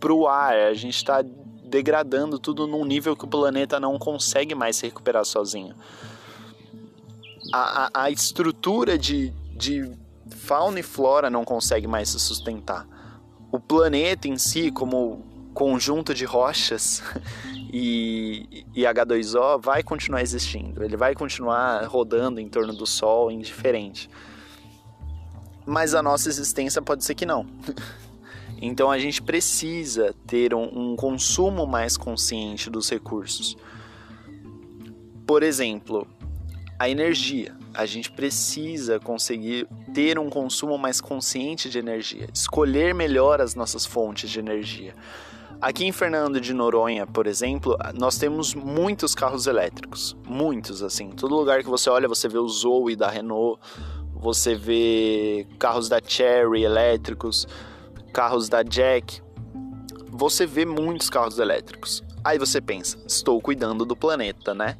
pro 0.00 0.26
ar, 0.26 0.54
a 0.54 0.74
gente 0.74 0.96
está 0.96 1.22
degradando 1.68 2.38
tudo 2.38 2.66
num 2.66 2.84
nível 2.84 3.16
que 3.16 3.24
o 3.24 3.28
planeta 3.28 3.78
não 3.78 3.98
consegue 3.98 4.54
mais 4.54 4.76
se 4.76 4.86
recuperar 4.86 5.24
sozinho. 5.24 5.74
A, 7.52 7.86
a, 7.86 8.04
a 8.04 8.10
estrutura 8.10 8.98
de, 8.98 9.30
de 9.56 9.90
fauna 10.30 10.80
e 10.80 10.82
flora 10.82 11.30
não 11.30 11.44
consegue 11.44 11.86
mais 11.86 12.10
se 12.10 12.18
sustentar. 12.18 12.86
O 13.50 13.58
planeta 13.58 14.28
em 14.28 14.36
si, 14.36 14.70
como 14.70 15.24
conjunto 15.54 16.14
de 16.14 16.24
rochas 16.24 17.02
e, 17.72 18.66
e 18.74 18.82
H2O, 18.82 19.60
vai 19.60 19.82
continuar 19.82 20.22
existindo. 20.22 20.84
Ele 20.84 20.96
vai 20.96 21.14
continuar 21.14 21.84
rodando 21.86 22.40
em 22.40 22.48
torno 22.48 22.72
do 22.72 22.86
Sol, 22.86 23.30
indiferente. 23.30 24.10
Mas 25.66 25.94
a 25.94 26.02
nossa 26.02 26.28
existência 26.28 26.80
pode 26.80 27.04
ser 27.04 27.14
que 27.14 27.26
não. 27.26 27.46
Então 28.60 28.90
a 28.90 28.98
gente 28.98 29.22
precisa 29.22 30.14
ter 30.26 30.54
um, 30.54 30.92
um 30.92 30.96
consumo 30.96 31.66
mais 31.66 31.96
consciente 31.96 32.68
dos 32.68 32.90
recursos. 32.90 33.56
Por 35.26 35.42
exemplo, 35.42 36.06
a 36.78 36.88
energia. 36.88 37.56
A 37.74 37.84
gente 37.86 38.10
precisa 38.10 38.98
conseguir 38.98 39.68
ter 39.92 40.18
um 40.18 40.30
consumo 40.30 40.78
mais 40.78 41.00
consciente 41.00 41.68
de 41.68 41.78
energia, 41.78 42.28
escolher 42.32 42.94
melhor 42.94 43.40
as 43.40 43.54
nossas 43.54 43.84
fontes 43.84 44.30
de 44.30 44.38
energia. 44.38 44.94
Aqui 45.60 45.84
em 45.84 45.90
Fernando 45.90 46.40
de 46.40 46.54
Noronha, 46.54 47.04
por 47.04 47.26
exemplo, 47.26 47.76
nós 47.94 48.16
temos 48.16 48.54
muitos 48.54 49.12
carros 49.12 49.48
elétricos, 49.48 50.16
muitos 50.24 50.84
assim. 50.84 51.10
Todo 51.10 51.34
lugar 51.34 51.64
que 51.64 51.68
você 51.68 51.90
olha, 51.90 52.06
você 52.06 52.28
vê 52.28 52.38
o 52.38 52.48
Zoe 52.48 52.94
da 52.94 53.08
Renault, 53.08 53.60
você 54.14 54.54
vê 54.54 55.46
carros 55.58 55.88
da 55.88 56.00
Cherry 56.04 56.62
elétricos, 56.62 57.46
carros 58.12 58.48
da 58.48 58.62
Jack, 58.62 59.22
você 60.10 60.46
vê 60.46 60.64
muitos 60.64 61.08
carros 61.08 61.38
elétricos. 61.38 62.02
Aí 62.24 62.38
você 62.38 62.60
pensa, 62.60 62.98
estou 63.06 63.40
cuidando 63.40 63.84
do 63.84 63.96
planeta, 63.96 64.54
né? 64.54 64.76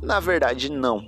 Na 0.00 0.18
verdade, 0.18 0.70
não. 0.70 1.06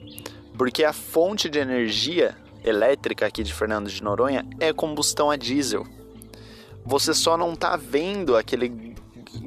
Porque 0.56 0.84
a 0.84 0.92
fonte 0.92 1.48
de 1.48 1.58
energia 1.58 2.36
elétrica 2.62 3.26
aqui 3.26 3.42
de 3.42 3.52
Fernando 3.52 3.88
de 3.88 4.02
Noronha 4.02 4.46
é 4.60 4.72
combustão 4.72 5.30
a 5.30 5.36
diesel. 5.36 5.86
Você 6.84 7.14
só 7.14 7.36
não 7.36 7.54
está 7.54 7.76
vendo 7.76 8.36
aquele 8.36 8.94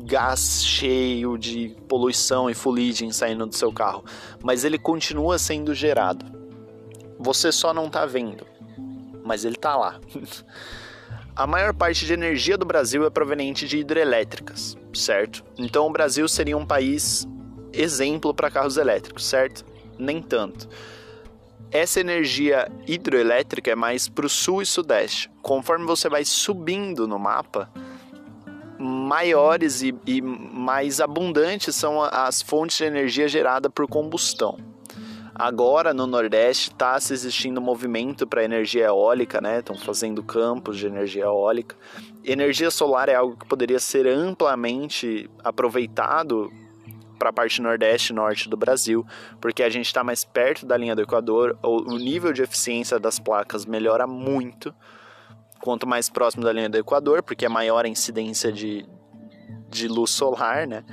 gás 0.03 0.63
cheio 0.65 1.37
de 1.37 1.75
poluição 1.87 2.49
e 2.49 2.53
fuligem 2.53 3.11
saindo 3.11 3.45
do 3.45 3.55
seu 3.55 3.71
carro, 3.71 4.03
mas 4.43 4.63
ele 4.63 4.77
continua 4.77 5.37
sendo 5.37 5.73
gerado. 5.73 6.25
Você 7.19 7.51
só 7.51 7.73
não 7.73 7.87
está 7.87 8.05
vendo, 8.05 8.45
mas 9.23 9.45
ele 9.45 9.55
está 9.55 9.75
lá. 9.75 9.99
A 11.37 11.45
maior 11.45 11.71
parte 11.71 12.03
de 12.03 12.13
energia 12.13 12.57
do 12.57 12.65
Brasil 12.65 13.05
é 13.05 13.11
proveniente 13.11 13.67
de 13.67 13.77
hidrelétricas, 13.77 14.75
certo? 14.91 15.45
Então 15.55 15.85
o 15.85 15.91
Brasil 15.91 16.27
seria 16.27 16.57
um 16.57 16.65
país 16.65 17.27
exemplo 17.71 18.33
para 18.33 18.49
carros 18.49 18.75
elétricos, 18.75 19.23
certo? 19.23 19.63
Nem 19.99 20.19
tanto. 20.19 20.67
Essa 21.69 21.99
energia 21.99 22.67
hidroelétrica 22.87 23.69
é 23.69 23.75
mais 23.75 24.09
para 24.09 24.25
o 24.25 24.29
sul 24.29 24.63
e 24.63 24.65
sudeste. 24.65 25.29
Conforme 25.43 25.85
você 25.85 26.09
vai 26.09 26.25
subindo 26.25 27.07
no 27.07 27.19
mapa, 27.19 27.69
maiores 28.79 29.83
e, 29.83 29.93
e 30.07 30.19
mais 30.23 30.99
abundantes 30.99 31.75
são 31.75 32.01
as 32.01 32.41
fontes 32.41 32.77
de 32.77 32.85
energia 32.85 33.27
gerada 33.27 33.69
por 33.69 33.87
combustão. 33.87 34.57
Agora 35.39 35.93
no 35.93 36.07
Nordeste 36.07 36.71
está 36.71 36.99
se 36.99 37.13
existindo 37.13 37.61
movimento 37.61 38.25
para 38.25 38.43
energia 38.43 38.85
eólica, 38.85 39.39
né? 39.39 39.59
Estão 39.59 39.77
fazendo 39.77 40.23
campos 40.23 40.79
de 40.79 40.87
energia 40.87 41.25
eólica. 41.25 41.75
Energia 42.25 42.71
solar 42.71 43.07
é 43.07 43.13
algo 43.13 43.37
que 43.37 43.45
poderia 43.45 43.77
ser 43.77 44.07
amplamente 44.07 45.29
aproveitado 45.43 46.51
para 47.19 47.29
a 47.29 47.33
parte 47.33 47.61
nordeste 47.61 48.11
e 48.11 48.15
norte 48.15 48.49
do 48.49 48.57
Brasil, 48.57 49.05
porque 49.39 49.61
a 49.61 49.69
gente 49.69 49.85
está 49.85 50.03
mais 50.03 50.25
perto 50.25 50.65
da 50.65 50.75
linha 50.75 50.95
do 50.95 51.03
Equador, 51.03 51.55
o 51.61 51.97
nível 51.97 52.33
de 52.33 52.41
eficiência 52.41 52.99
das 52.99 53.19
placas 53.19 53.63
melhora 53.63 54.07
muito. 54.07 54.73
Quanto 55.61 55.85
mais 55.85 56.09
próximo 56.09 56.43
da 56.43 56.51
linha 56.51 56.69
do 56.69 56.77
Equador, 56.77 57.21
porque 57.21 57.45
é 57.45 57.49
maior 57.49 57.85
a 57.85 57.87
incidência 57.87 58.51
de, 58.51 58.87
de 59.69 59.87
luz 59.87 60.09
solar, 60.09 60.65
né? 60.65 60.83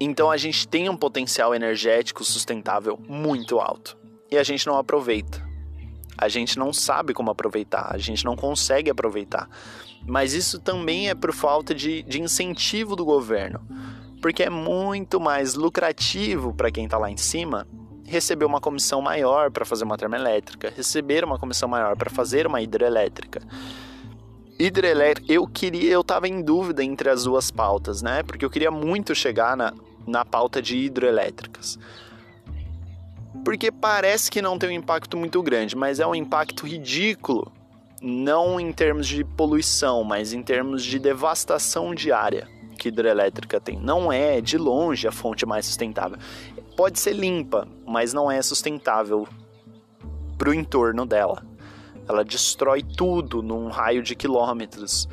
Então 0.00 0.30
a 0.30 0.36
gente 0.38 0.66
tem 0.66 0.88
um 0.88 0.96
potencial 0.96 1.54
energético 1.54 2.24
sustentável 2.24 2.98
muito 3.06 3.60
alto 3.60 3.98
e 4.30 4.38
a 4.38 4.42
gente 4.42 4.66
não 4.66 4.78
aproveita. 4.78 5.46
A 6.16 6.26
gente 6.26 6.58
não 6.58 6.72
sabe 6.72 7.12
como 7.12 7.30
aproveitar, 7.30 7.94
a 7.94 7.98
gente 7.98 8.24
não 8.24 8.34
consegue 8.34 8.90
aproveitar. 8.90 9.48
Mas 10.06 10.32
isso 10.32 10.58
também 10.58 11.10
é 11.10 11.14
por 11.14 11.32
falta 11.34 11.74
de, 11.74 12.02
de 12.02 12.20
incentivo 12.20 12.96
do 12.96 13.04
governo, 13.04 13.60
porque 14.22 14.42
é 14.42 14.50
muito 14.50 15.20
mais 15.20 15.54
lucrativo 15.54 16.54
para 16.54 16.70
quem 16.70 16.84
está 16.84 16.96
lá 16.96 17.10
em 17.10 17.16
cima 17.16 17.66
receber 18.06 18.44
uma 18.44 18.60
comissão 18.60 19.00
maior 19.00 19.50
para 19.50 19.64
fazer 19.64 19.84
uma 19.84 19.96
termoelétrica, 19.96 20.72
receber 20.74 21.24
uma 21.24 21.38
comissão 21.38 21.68
maior 21.68 21.96
para 21.96 22.10
fazer 22.10 22.46
uma 22.46 22.60
hidrelétrica 22.60 23.40
hidrelétrica, 24.58 25.32
eu 25.32 25.46
queria, 25.46 25.90
eu 25.90 26.04
tava 26.04 26.28
em 26.28 26.42
dúvida 26.42 26.84
entre 26.84 27.08
as 27.08 27.24
duas 27.24 27.50
pautas, 27.50 28.02
né? 28.02 28.22
Porque 28.22 28.44
eu 28.44 28.50
queria 28.50 28.70
muito 28.70 29.14
chegar 29.14 29.56
na, 29.56 29.72
na 30.06 30.24
pauta 30.24 30.60
de 30.60 30.76
hidroelétricas. 30.76 31.78
Porque 33.44 33.70
parece 33.70 34.30
que 34.30 34.42
não 34.42 34.58
tem 34.58 34.70
um 34.70 34.72
impacto 34.72 35.16
muito 35.16 35.42
grande, 35.42 35.76
mas 35.76 36.00
é 36.00 36.06
um 36.06 36.14
impacto 36.14 36.66
ridículo, 36.66 37.50
não 38.02 38.58
em 38.58 38.72
termos 38.72 39.06
de 39.06 39.24
poluição, 39.24 40.04
mas 40.04 40.32
em 40.32 40.42
termos 40.42 40.84
de 40.84 40.98
devastação 40.98 41.94
diária 41.94 42.48
que 42.78 42.88
hidrelétrica 42.88 43.60
tem. 43.60 43.78
Não 43.78 44.10
é 44.10 44.40
de 44.40 44.56
longe 44.56 45.06
a 45.06 45.12
fonte 45.12 45.44
mais 45.44 45.66
sustentável. 45.66 46.18
Pode 46.76 46.98
ser 46.98 47.12
limpa, 47.12 47.68
mas 47.86 48.12
não 48.12 48.30
é 48.30 48.40
sustentável 48.40 49.28
para 50.38 50.48
o 50.48 50.54
entorno 50.54 51.04
dela. 51.04 51.44
Ela 52.08 52.24
destrói 52.24 52.82
tudo 52.82 53.42
num 53.42 53.68
raio 53.68 54.02
de 54.02 54.16
quilômetros 54.16 55.06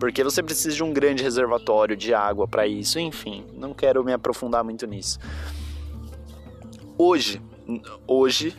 porque 0.00 0.24
você 0.24 0.42
precisa 0.42 0.74
de 0.74 0.82
um 0.82 0.94
grande 0.94 1.22
reservatório 1.22 1.94
de 1.94 2.14
água 2.14 2.48
para 2.48 2.66
isso, 2.66 2.98
enfim, 2.98 3.44
não 3.52 3.74
quero 3.74 4.02
me 4.02 4.14
aprofundar 4.14 4.64
muito 4.64 4.86
nisso. 4.86 5.18
Hoje, 6.96 7.40
hoje 8.06 8.56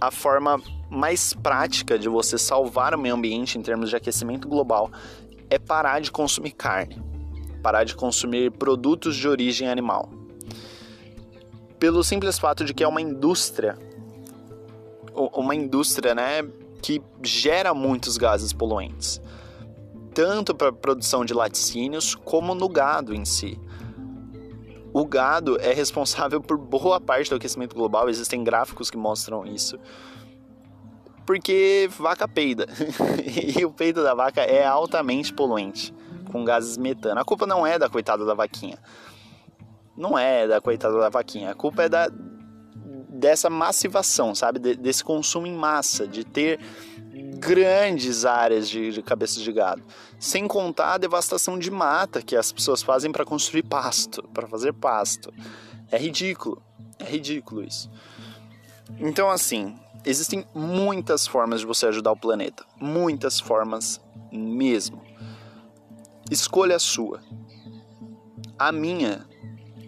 a 0.00 0.10
forma 0.10 0.60
mais 0.90 1.32
prática 1.32 1.96
de 1.96 2.08
você 2.08 2.36
salvar 2.36 2.96
o 2.96 2.98
meio 2.98 3.14
ambiente 3.14 3.56
em 3.56 3.62
termos 3.62 3.90
de 3.90 3.96
aquecimento 3.96 4.48
global 4.48 4.90
é 5.48 5.56
parar 5.56 6.00
de 6.00 6.10
consumir 6.10 6.50
carne, 6.50 7.00
parar 7.62 7.84
de 7.84 7.94
consumir 7.94 8.50
produtos 8.50 9.14
de 9.14 9.28
origem 9.28 9.68
animal. 9.68 10.10
Pelo 11.78 12.02
simples 12.02 12.40
fato 12.40 12.64
de 12.64 12.74
que 12.74 12.82
é 12.82 12.88
uma 12.88 13.00
indústria, 13.00 13.78
uma 15.14 15.54
indústria, 15.54 16.12
né, 16.12 16.42
que 16.82 17.00
gera 17.22 17.72
muitos 17.72 18.16
gases 18.16 18.52
poluentes 18.52 19.20
tanto 20.14 20.54
para 20.54 20.68
a 20.68 20.72
produção 20.72 21.24
de 21.24 21.34
laticínios 21.34 22.14
como 22.14 22.54
no 22.54 22.68
gado 22.68 23.14
em 23.14 23.24
si. 23.24 23.58
o 24.92 25.04
gado 25.06 25.56
é 25.60 25.72
responsável 25.72 26.40
por 26.40 26.58
boa 26.58 27.00
parte 27.00 27.30
do 27.30 27.36
aquecimento 27.36 27.74
global, 27.76 28.08
existem 28.08 28.42
gráficos 28.42 28.90
que 28.90 28.96
mostram 28.96 29.46
isso. 29.46 29.78
Porque 31.24 31.88
vaca 31.96 32.26
peida. 32.26 32.66
e 33.56 33.64
o 33.64 33.70
peito 33.70 34.02
da 34.02 34.14
vaca 34.14 34.40
é 34.40 34.66
altamente 34.66 35.32
poluente, 35.32 35.94
com 36.32 36.44
gases 36.44 36.76
metano. 36.76 37.20
A 37.20 37.24
culpa 37.24 37.46
não 37.46 37.64
é 37.64 37.78
da 37.78 37.88
coitada 37.88 38.24
da 38.24 38.34
vaquinha. 38.34 38.78
Não 39.96 40.18
é 40.18 40.48
da 40.48 40.60
coitada 40.60 40.98
da 40.98 41.08
vaquinha. 41.08 41.52
A 41.52 41.54
culpa 41.54 41.84
é 41.84 41.88
da 41.88 42.10
dessa 43.20 43.50
massivação, 43.50 44.34
sabe? 44.34 44.58
desse 44.58 45.04
consumo 45.04 45.46
em 45.46 45.54
massa, 45.54 46.08
de 46.08 46.24
ter 46.24 46.58
grandes 47.20 48.24
áreas 48.24 48.68
de, 48.68 48.92
de 48.92 49.02
cabeças 49.02 49.42
de 49.42 49.52
gado. 49.52 49.82
Sem 50.18 50.46
contar 50.46 50.94
a 50.94 50.98
devastação 50.98 51.58
de 51.58 51.70
mata 51.70 52.22
que 52.22 52.36
as 52.36 52.52
pessoas 52.52 52.82
fazem 52.82 53.10
para 53.12 53.24
construir 53.24 53.62
pasto, 53.62 54.22
para 54.34 54.46
fazer 54.46 54.72
pasto. 54.72 55.32
É 55.90 55.98
ridículo. 55.98 56.62
É 56.98 57.04
ridículo 57.04 57.62
isso. 57.62 57.90
Então, 58.98 59.30
assim, 59.30 59.78
existem 60.04 60.44
muitas 60.54 61.26
formas 61.26 61.60
de 61.60 61.66
você 61.66 61.86
ajudar 61.86 62.12
o 62.12 62.16
planeta. 62.16 62.64
Muitas 62.80 63.40
formas 63.40 64.00
mesmo. 64.30 65.02
Escolha 66.30 66.76
a 66.76 66.80
sua. 66.80 67.20
A 68.58 68.70
minha, 68.70 69.26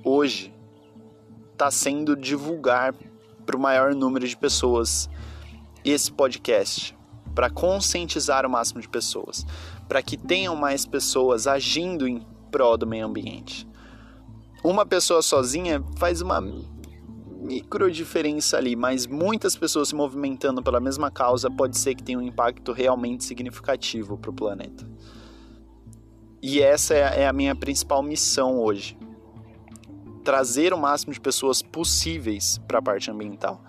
hoje, 0.02 0.52
está 1.52 1.70
sendo 1.70 2.16
divulgar 2.16 2.94
para 3.44 3.56
o 3.56 3.60
maior 3.60 3.94
número 3.94 4.26
de 4.26 4.36
pessoas 4.36 5.10
esse 5.84 6.10
podcast 6.10 6.96
para 7.34 7.50
conscientizar 7.50 8.46
o 8.46 8.50
máximo 8.50 8.80
de 8.80 8.88
pessoas, 8.88 9.46
para 9.88 10.02
que 10.02 10.16
tenham 10.16 10.54
mais 10.56 10.86
pessoas 10.86 11.46
agindo 11.46 12.06
em 12.06 12.26
prol 12.50 12.76
do 12.76 12.86
meio 12.86 13.06
ambiente. 13.06 13.66
Uma 14.62 14.86
pessoa 14.86 15.22
sozinha 15.22 15.82
faz 15.96 16.20
uma 16.20 16.40
micro 17.42 17.90
diferença 17.90 18.56
ali, 18.56 18.76
mas 18.76 19.06
muitas 19.06 19.56
pessoas 19.56 19.88
se 19.88 19.94
movimentando 19.94 20.62
pela 20.62 20.78
mesma 20.78 21.10
causa 21.10 21.50
pode 21.50 21.76
ser 21.76 21.94
que 21.94 22.02
tenha 22.02 22.18
um 22.18 22.22
impacto 22.22 22.72
realmente 22.72 23.24
significativo 23.24 24.16
para 24.16 24.30
o 24.30 24.34
planeta. 24.34 24.88
E 26.40 26.60
essa 26.60 26.94
é 26.94 27.26
a 27.26 27.32
minha 27.32 27.54
principal 27.54 28.02
missão 28.02 28.58
hoje. 28.60 28.96
Trazer 30.24 30.72
o 30.72 30.78
máximo 30.78 31.12
de 31.12 31.20
pessoas 31.20 31.62
possíveis 31.62 32.58
para 32.66 32.78
a 32.78 32.82
parte 32.82 33.10
ambiental. 33.10 33.64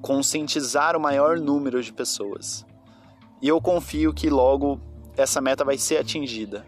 Conscientizar 0.00 0.96
o 0.96 1.00
maior 1.00 1.38
número 1.38 1.82
de 1.82 1.92
pessoas. 1.92 2.64
E 3.40 3.48
eu 3.48 3.60
confio 3.60 4.12
que 4.12 4.28
logo 4.28 4.80
essa 5.16 5.40
meta 5.40 5.64
vai 5.64 5.78
ser 5.78 5.98
atingida. 5.98 6.66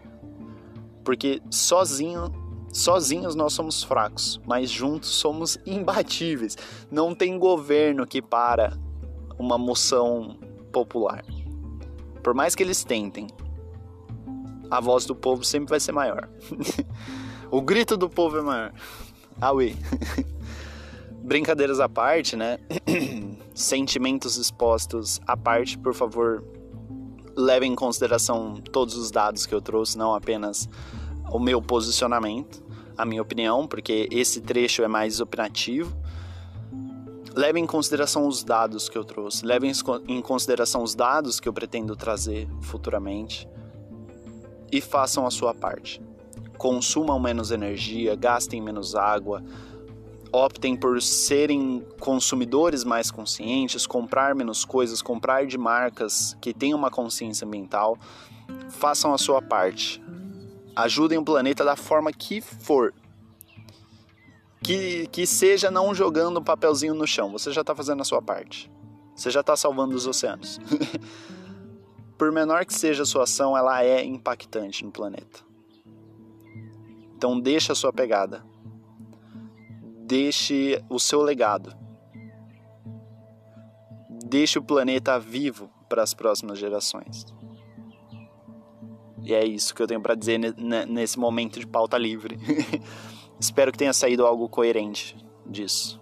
Porque 1.03 1.41
sozinho, 1.49 2.31
sozinhos 2.71 3.35
nós 3.35 3.53
somos 3.53 3.83
fracos, 3.83 4.39
mas 4.45 4.69
juntos 4.69 5.09
somos 5.09 5.57
imbatíveis. 5.65 6.57
Não 6.89 7.13
tem 7.13 7.37
governo 7.37 8.07
que 8.07 8.21
para 8.21 8.77
uma 9.37 9.57
moção 9.57 10.37
popular. 10.71 11.23
Por 12.23 12.33
mais 12.33 12.55
que 12.55 12.63
eles 12.63 12.83
tentem, 12.83 13.27
a 14.71 14.79
voz 14.79 15.05
do 15.05 15.15
povo 15.15 15.43
sempre 15.43 15.69
vai 15.69 15.79
ser 15.79 15.91
maior. 15.91 16.29
o 17.51 17.61
grito 17.61 17.97
do 17.97 18.09
povo 18.09 18.37
é 18.37 18.41
maior. 18.41 18.73
Aue. 19.39 19.75
Brincadeiras 21.23 21.79
à 21.79 21.87
parte, 21.87 22.35
né? 22.35 22.57
Sentimentos 23.53 24.37
expostos 24.37 25.21
à 25.27 25.37
parte, 25.37 25.77
por 25.77 25.93
favor, 25.93 26.43
leve 27.35 27.65
em 27.65 27.75
consideração 27.75 28.55
todos 28.71 28.95
os 28.95 29.11
dados 29.11 29.45
que 29.45 29.53
eu 29.53 29.61
trouxe, 29.61 29.97
não 29.97 30.13
apenas 30.13 30.69
o 31.31 31.39
meu 31.39 31.61
posicionamento, 31.61 32.63
a 32.97 33.05
minha 33.05 33.21
opinião, 33.21 33.67
porque 33.67 34.07
esse 34.11 34.41
trecho 34.41 34.83
é 34.83 34.87
mais 34.87 35.19
opinativo. 35.19 35.95
Leve 37.35 37.59
em 37.59 37.65
consideração 37.65 38.27
os 38.27 38.43
dados 38.43 38.87
que 38.87 38.97
eu 38.97 39.03
trouxe, 39.03 39.43
leve 39.43 39.71
em 40.07 40.21
consideração 40.21 40.83
os 40.83 40.93
dados 40.93 41.39
que 41.39 41.49
eu 41.49 41.53
pretendo 41.53 41.95
trazer 41.95 42.47
futuramente 42.61 43.49
e 44.71 44.79
façam 44.79 45.25
a 45.25 45.31
sua 45.31 45.53
parte. 45.53 45.99
Consumam 46.57 47.19
menos 47.19 47.49
energia, 47.49 48.15
gastem 48.15 48.61
menos 48.61 48.93
água, 48.95 49.43
optem 50.33 50.75
por 50.75 50.99
serem 50.99 51.85
consumidores 51.99 52.83
mais 52.83 53.11
conscientes, 53.11 53.85
comprar 53.85 54.33
menos 54.33 54.65
coisas, 54.65 54.99
comprar 54.99 55.45
de 55.45 55.59
marcas 55.59 56.35
que 56.41 56.51
tenham 56.51 56.77
uma 56.77 56.89
consciência 56.89 57.45
ambiental, 57.45 57.99
façam 58.71 59.13
a 59.13 59.17
sua 59.19 59.43
parte. 59.43 60.03
Ajudem 60.75 61.19
o 61.19 61.23
planeta 61.23 61.63
da 61.63 61.75
forma 61.75 62.11
que 62.11 62.41
for. 62.41 62.91
Que, 64.63 65.07
que 65.07 65.27
seja 65.27 65.69
não 65.69 65.93
jogando 65.93 66.39
um 66.39 66.43
papelzinho 66.43 66.95
no 66.95 67.05
chão, 67.05 67.31
você 67.31 67.51
já 67.51 67.61
está 67.61 67.75
fazendo 67.75 68.01
a 68.01 68.05
sua 68.05 68.21
parte. 68.21 68.71
Você 69.15 69.29
já 69.29 69.41
está 69.41 69.55
salvando 69.55 69.95
os 69.95 70.07
oceanos. 70.07 70.59
por 72.17 72.31
menor 72.31 72.65
que 72.65 72.73
seja 72.73 73.03
a 73.03 73.05
sua 73.05 73.23
ação, 73.23 73.55
ela 73.55 73.83
é 73.83 74.03
impactante 74.03 74.83
no 74.83 74.91
planeta. 74.91 75.41
Então 77.15 77.39
deixa 77.39 77.73
a 77.73 77.75
sua 77.75 77.93
pegada 77.93 78.43
deixe 80.13 80.79
o 80.91 80.99
seu 80.99 81.23
legado. 81.23 81.75
Deixe 84.23 84.59
o 84.59 84.63
planeta 84.63 85.19
vivo 85.19 85.71
para 85.89 86.03
as 86.03 86.13
próximas 86.13 86.59
gerações. 86.59 87.25
E 89.23 89.33
é 89.33 89.43
isso 89.43 89.73
que 89.73 89.81
eu 89.81 89.87
tenho 89.87 90.01
para 90.01 90.13
dizer 90.13 90.37
nesse 90.87 91.17
momento 91.17 91.59
de 91.59 91.65
pauta 91.65 91.97
livre. 91.97 92.37
Espero 93.41 93.71
que 93.71 93.77
tenha 93.79 93.91
saído 93.91 94.23
algo 94.23 94.47
coerente 94.47 95.17
disso. 95.47 95.99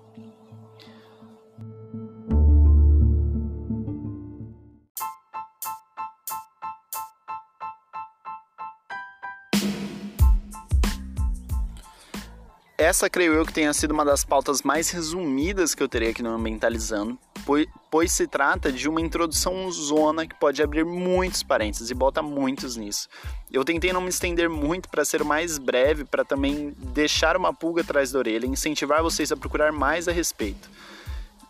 Essa 12.92 13.10
creio 13.10 13.34
eu 13.34 13.46
que 13.46 13.54
tenha 13.54 13.72
sido 13.72 13.92
uma 13.92 14.04
das 14.04 14.26
pautas 14.26 14.64
mais 14.64 14.90
resumidas 14.90 15.74
que 15.74 15.82
eu 15.82 15.88
terei 15.88 16.10
aqui 16.10 16.22
no 16.22 16.30
Ambientalizando, 16.30 17.18
pois, 17.46 17.66
pois 17.90 18.12
se 18.12 18.28
trata 18.28 18.70
de 18.70 18.90
uma 18.90 19.00
introdução 19.00 19.72
zona 19.72 20.28
que 20.28 20.36
pode 20.36 20.62
abrir 20.62 20.84
muitos 20.84 21.42
parênteses 21.42 21.90
e 21.90 21.94
bota 21.94 22.22
muitos 22.22 22.76
nisso. 22.76 23.08
Eu 23.50 23.64
tentei 23.64 23.94
não 23.94 24.02
me 24.02 24.10
estender 24.10 24.50
muito 24.50 24.90
para 24.90 25.06
ser 25.06 25.24
mais 25.24 25.58
breve, 25.58 26.04
para 26.04 26.26
também 26.26 26.76
deixar 26.78 27.38
uma 27.38 27.54
pulga 27.54 27.82
atrás 27.82 28.12
da 28.12 28.20
orelha 28.20 28.46
incentivar 28.46 29.02
vocês 29.02 29.32
a 29.32 29.38
procurar 29.38 29.72
mais 29.72 30.10
a 30.10 30.12
respeito. 30.12 30.70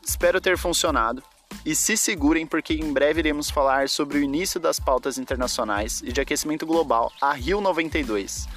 Espero 0.06 0.40
ter 0.40 0.60
funcionado. 0.60 1.24
E 1.66 1.74
se 1.74 1.98
segurem, 1.98 2.46
porque 2.46 2.76
em 2.76 2.94
breve 2.94 3.20
iremos 3.20 3.50
falar 3.50 3.90
sobre 3.90 4.20
o 4.20 4.24
início 4.24 4.60
das 4.60 4.80
pautas 4.80 5.18
internacionais 5.18 6.04
e 6.06 6.12
de 6.12 6.22
aquecimento 6.22 6.68
global, 6.68 7.12
a 7.20 7.34
Rio 7.34 7.60
92 7.60 8.48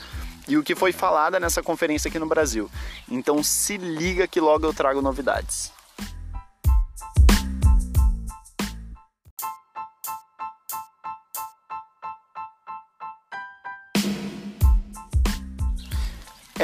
e 0.48 0.56
o 0.56 0.62
que 0.62 0.74
foi 0.74 0.92
falada 0.92 1.40
nessa 1.40 1.62
conferência 1.62 2.08
aqui 2.08 2.18
no 2.18 2.26
Brasil. 2.26 2.70
Então 3.08 3.42
se 3.42 3.76
liga 3.76 4.26
que 4.26 4.40
logo 4.40 4.66
eu 4.66 4.72
trago 4.72 5.02
novidades. 5.02 5.73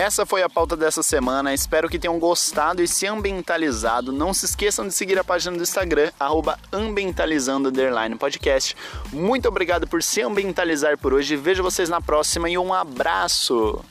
Essa 0.00 0.24
foi 0.24 0.42
a 0.42 0.48
pauta 0.48 0.78
dessa 0.78 1.02
semana. 1.02 1.52
Espero 1.52 1.86
que 1.86 1.98
tenham 1.98 2.18
gostado 2.18 2.82
e 2.82 2.88
se 2.88 3.06
ambientalizado. 3.06 4.10
Não 4.10 4.32
se 4.32 4.46
esqueçam 4.46 4.88
de 4.88 4.94
seguir 4.94 5.18
a 5.18 5.22
página 5.22 5.54
do 5.54 5.62
Instagram, 5.62 6.10
ambientalizando 6.72 7.70
podcast. 8.16 8.74
Muito 9.12 9.46
obrigado 9.46 9.86
por 9.86 10.02
se 10.02 10.22
ambientalizar 10.22 10.96
por 10.96 11.12
hoje. 11.12 11.36
Vejo 11.36 11.62
vocês 11.62 11.90
na 11.90 12.00
próxima 12.00 12.48
e 12.48 12.56
um 12.56 12.72
abraço! 12.72 13.84